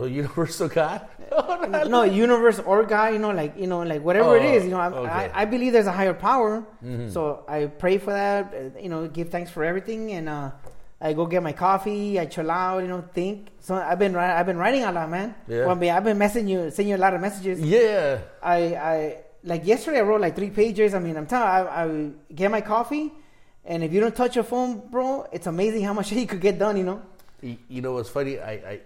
[0.06, 1.06] universal God.
[1.88, 4.70] no, universe or God, you know, like you know, like whatever it Oh, is, you
[4.70, 5.10] know, I, okay.
[5.10, 6.62] I, I believe there's a higher power,
[7.08, 10.50] so I pray for that, uh, you know, give thanks for everything, and uh,
[11.00, 13.48] I go get my coffee, I chill out, you know, think.
[13.60, 15.34] So I've been I've been writing a lot, man.
[15.46, 15.66] Yeah.
[15.66, 17.60] Well, I mean, I've been messaging you, sending you a lot of messages.
[17.60, 18.18] yeah.
[18.42, 20.94] I I like yesterday I wrote like three pages.
[20.94, 23.12] I mean, I'm telling I, I get my coffee,
[23.64, 26.58] and if you don't touch your phone, bro, it's amazing how much you could get
[26.58, 27.02] done, you know.
[27.42, 28.40] You know what's funny?
[28.40, 28.80] I, I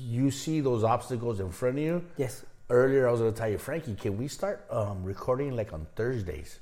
[0.00, 2.04] you see those obstacles in front of you.
[2.16, 2.44] Yes.
[2.70, 5.86] Earlier, I was going to tell you, Frankie, can we start um, recording like on
[5.96, 6.60] Thursdays?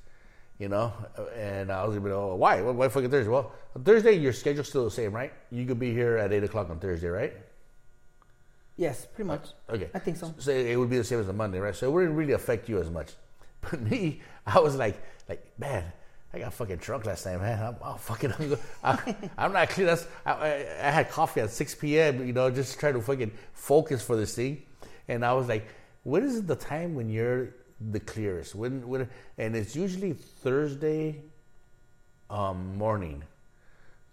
[0.59, 0.93] You know,
[1.37, 2.63] and I was going to be, oh, why?
[2.63, 3.31] Why, why fucking Thursday?
[3.31, 3.53] Well,
[3.85, 5.33] Thursday, your schedule's still the same, right?
[5.51, 7.35] You could be here at eight o'clock on Thursday, right?
[8.77, 9.49] Yes, pretty much.
[9.69, 9.91] Uh, okay.
[9.95, 10.35] I think so.
[10.39, 11.75] So it would be the same as a Monday, right?
[11.75, 13.13] So it wouldn't really affect you as much.
[13.69, 15.85] But me, I was like, like, man,
[16.33, 17.63] I got fucking drunk last night, man.
[17.63, 18.33] I'm, oh, fucking,
[18.85, 18.99] I'm,
[19.37, 19.87] I'm not clear.
[19.87, 20.49] That's, I, I,
[20.83, 24.35] I had coffee at 6 p.m., you know, just trying to fucking focus for this
[24.35, 24.63] thing.
[25.09, 25.67] And I was like,
[26.05, 28.55] what is the time when you're the clearest?
[28.55, 29.09] When, when,
[29.39, 31.21] and it's usually Thursday
[32.31, 33.23] um, morning.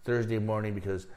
[0.03, 1.07] Thursday morning because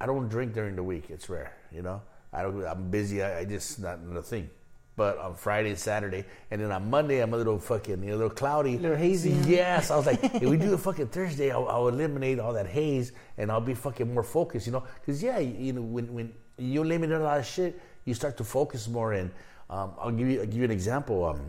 [0.00, 1.06] I don't drink during the week.
[1.10, 2.00] It's rare, you know.
[2.32, 2.64] I don't.
[2.64, 3.22] I'm busy.
[3.22, 4.50] I, I just not the thing.
[4.96, 8.14] But on Friday and Saturday, and then on Monday I'm a little fucking, you a
[8.14, 9.30] little cloudy, A little hazy.
[9.44, 12.68] Yes, I was like, if we do it fucking Thursday, I'll, I'll eliminate all that
[12.68, 14.84] haze, and I'll be fucking more focused, you know?
[15.00, 18.44] Because yeah, you know, when when you eliminate a lot of shit, you start to
[18.44, 19.14] focus more.
[19.14, 19.32] And
[19.68, 21.24] um, I'll give you I'll give you an example.
[21.24, 21.40] Um,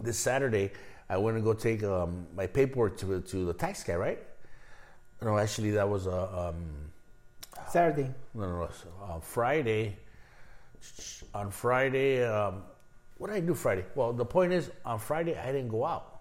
[0.00, 0.72] this Saturday,
[1.08, 4.18] I went to go take um, my paperwork to to the tax guy, right?
[5.22, 6.48] No, actually, that was a.
[6.52, 6.64] Um,
[7.68, 8.10] Saturday.
[8.34, 8.68] no, no, no.
[9.12, 9.96] On Friday,
[11.34, 12.62] on Friday, um,
[13.18, 13.84] what did I do Friday?
[13.94, 16.20] Well, the point is, on Friday, I didn't go out.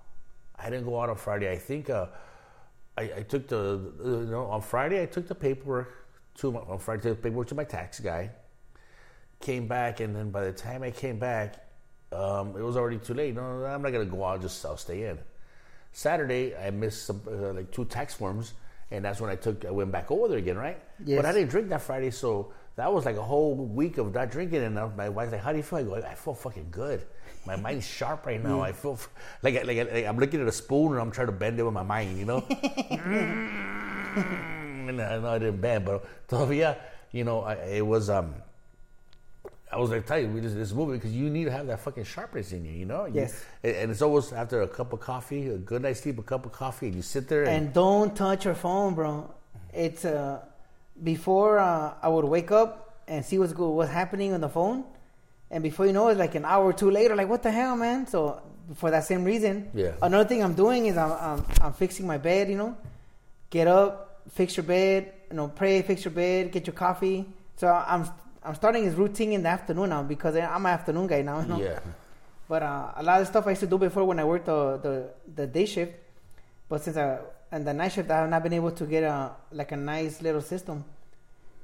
[0.58, 1.52] I didn't go out on Friday.
[1.52, 2.08] I think uh,
[2.98, 6.06] I, I took the, the- you know, on Friday, I took the paperwork
[6.36, 8.30] to my, on Friday, I took the paperwork to my tax guy.
[9.42, 11.63] Came back, and then by the time I came back,
[12.14, 13.36] um, it was already too late.
[13.36, 14.42] No, I'm not gonna go out.
[14.42, 15.20] Just I'll stay in.
[15.92, 18.54] Saturday, I missed some uh, like two tax forms,
[18.92, 20.82] and that's when I took I went back over there again, right?
[21.06, 21.18] Yes.
[21.18, 24.32] But I didn't drink that Friday, so that was like a whole week of not
[24.32, 24.64] drinking.
[24.64, 27.06] And my wife's like, "How do you feel?" I go, "I feel fucking good.
[27.46, 28.62] My mind's sharp right now.
[28.62, 29.10] I feel f-
[29.44, 31.74] like like, like I'm looking at a spoon and I'm trying to bend it with
[31.74, 32.44] my mind, you know."
[34.88, 36.78] and I know I didn't bend, but todavía,
[37.12, 38.34] you know, I, it was um.
[39.74, 41.80] I was like, tell you, we just this movie because you need to have that
[41.80, 43.06] fucking sharpness in you, you know.
[43.06, 43.44] You- Yes.
[43.64, 46.52] and it's always after a cup of coffee, a good night's sleep, a cup of
[46.52, 49.30] coffee, and you sit there and, And don't touch your phone, bro.
[49.74, 50.40] It's uh,
[51.02, 52.72] before uh, I would wake up
[53.08, 54.84] and see what's go- what's happening on the phone,
[55.50, 57.76] and before you know it, like an hour or two later, like what the hell,
[57.76, 58.06] man?
[58.08, 58.42] So
[58.76, 59.92] for that same reason, Yeah.
[60.02, 62.50] Another thing I'm doing is I'm, I'm I'm fixing my bed.
[62.50, 62.78] You know,
[63.50, 65.12] get up, fix your bed.
[65.32, 67.26] You know, pray, fix your bed, get your coffee.
[67.58, 68.06] So I'm
[68.46, 71.40] I'm starting his routine in the afternoon now because I'm an afternoon guy now.
[71.42, 71.60] You know?
[71.62, 71.80] yeah,
[72.48, 74.78] But uh, a lot of stuff I used to do before when I worked the,
[74.78, 75.94] the, the day shift.
[76.70, 77.20] But since I
[77.52, 80.22] and the night shift, I have not been able to get a like a nice
[80.22, 80.84] little system.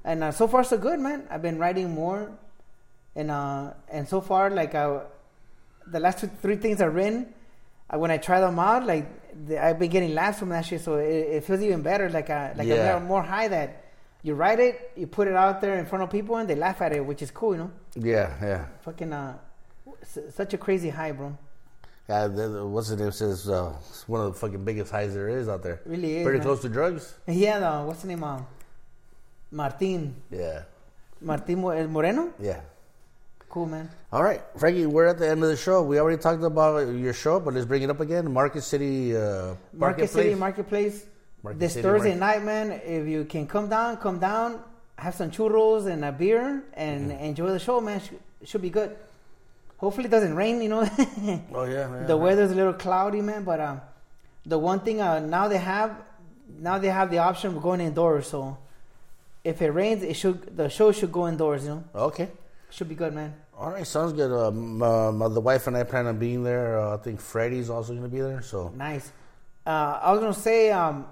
[0.03, 1.27] And uh, so far so good, man.
[1.30, 2.30] I've been writing more,
[3.15, 5.01] and uh, and so far like I,
[5.88, 7.34] the last two, three things I've written,
[7.89, 9.05] uh, when I try them out, like
[9.47, 10.82] the, I've been getting laughs from that shit.
[10.82, 12.09] So it, it feels even better.
[12.09, 12.95] Like I like Yeah.
[12.97, 13.84] a more high that
[14.24, 16.82] you write it, you put it out there in front of people, and they laugh
[16.82, 17.72] at it, which is cool, you know.
[17.95, 18.65] yeah, yeah.
[18.82, 19.38] Fucking uh,
[20.30, 21.38] such a crazy high, bro.
[22.07, 22.28] Yeah,
[22.63, 25.61] what's the name says uh, it's one of the fucking biggest highs there is out
[25.61, 25.80] there.
[25.86, 26.47] Really is, Pretty man.
[26.47, 27.13] close to drugs.
[27.28, 28.24] Yeah, the, what's the name?
[28.24, 28.41] Uh,
[29.51, 30.15] Martin.
[30.32, 30.63] Yeah,
[31.22, 32.34] Martin el Moreno?
[32.39, 32.61] yeah.
[33.47, 33.89] Cool, man.
[34.11, 35.82] All right, Frankie, we're at the end of the show.
[35.82, 38.32] We already talked about your show, but let's bring it up again.
[38.32, 41.05] Market City uh, Market City Marketplace.
[41.44, 44.60] Market this City Thursday Market- night, man, if you can come down, come down,
[44.98, 47.24] have some churros and a beer and Mm-hmm.
[47.24, 48.00] enjoy the show, man.
[48.02, 48.96] Sh- should be good.
[49.78, 50.82] Hopefully it doesn't rain, you know.
[51.54, 52.08] Oh yeah, man.
[52.08, 53.80] the weather's a little cloudy, man, but um,
[54.46, 55.96] the one thing uh, now they have,
[56.60, 58.28] now they have the option of going indoors.
[58.28, 58.58] So
[59.46, 61.84] if it rains, it should the show should go indoors, you know.
[61.96, 62.28] Okay.
[62.72, 63.34] Should be good, man.
[63.58, 64.32] All right, sounds good.
[64.32, 66.78] Um, uh, my- the wife and I plan on being there.
[66.80, 68.42] Uh, I think Freddie's also going to be there.
[68.42, 69.12] So Nice.
[69.66, 71.06] Uh, I was gonna say um,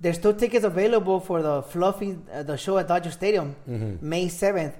[0.00, 3.54] there's still tickets available for the Fluffy uh, the show at Dodger Stadium,
[4.00, 4.74] May seventh.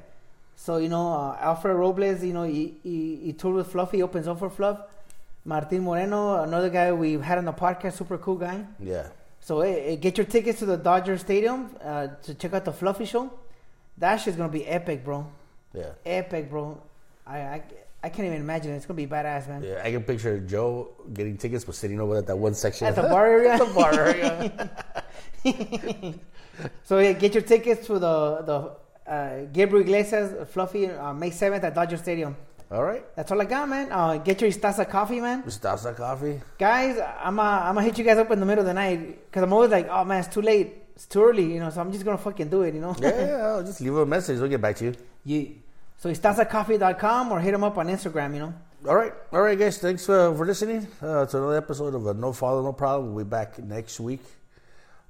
[0.56, 4.26] So you know uh, Alfred Robles, you know he, he, he toured with Fluffy, opens
[4.28, 4.78] up for Fluff.
[5.44, 8.64] Martin Moreno, another guy we've had on the podcast, super cool guy.
[8.78, 9.06] yeah,
[9.40, 12.72] So hey, hey, get your tickets to the Dodger Stadium uh, to check out the
[12.72, 13.32] Fluffy show.
[13.96, 15.26] That shit's gonna be epic, bro.
[15.74, 16.80] yeah, Epic, bro.
[17.26, 17.62] I I,
[18.02, 18.72] I can't even imagine.
[18.72, 19.62] It's gonna be badass, man.
[19.62, 19.82] yeah.
[19.84, 23.02] I can picture Joe getting tickets, but sitting over at that one section At the
[23.14, 23.58] bar area.
[23.58, 24.70] the bar area.
[26.84, 31.64] So yeah, get your tickets to the the uh, Gabriel Iglesias Fluffy uh, May seventh
[31.64, 32.36] at Dodger Stadium.
[32.70, 33.90] All right, That's all I got, man.
[33.90, 35.42] Uh, get your Stasa coffee, man.
[35.44, 36.40] Stasa Coffee.
[36.58, 39.24] Guys, I'm uh, I'm gonna hit you guys up in the middle of the night
[39.26, 41.70] because I'm always like, oh man, it's too late, it's too early, you know.
[41.70, 42.94] So I'm just gonna fucking do it, you know.
[43.00, 44.38] Yeah, yeah, yeah, just leave a message.
[44.38, 44.94] We'll get back to you.
[45.24, 45.48] yeah.
[46.00, 48.54] So stasacoffee.com or hit them up on Instagram, you know.
[48.88, 49.76] All right, all right, guys.
[49.76, 53.14] Thanks for, for listening uh, to another episode of uh, No Father, No Problem.
[53.14, 54.22] We'll be back next week.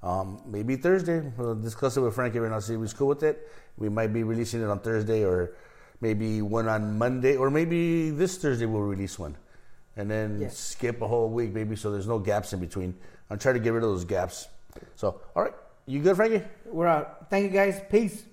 [0.03, 1.21] Um, maybe Thursday.
[1.37, 2.59] We'll discuss it with Frankie right now.
[2.59, 3.49] See if he's cool with it.
[3.79, 5.53] We might be releasing it on Thursday, or
[6.01, 9.37] maybe one on Monday, or maybe this Thursday we'll release one,
[9.97, 10.59] and then Yes.
[10.59, 12.97] skip a whole week, maybe so there's no gaps in between.
[13.31, 14.49] I'm trying to get rid of those gaps.
[14.97, 15.55] So, all right,
[15.87, 16.43] you good, Frankie?
[16.67, 17.31] We're out.
[17.31, 17.81] Thank you guys.
[17.89, 18.25] Peace.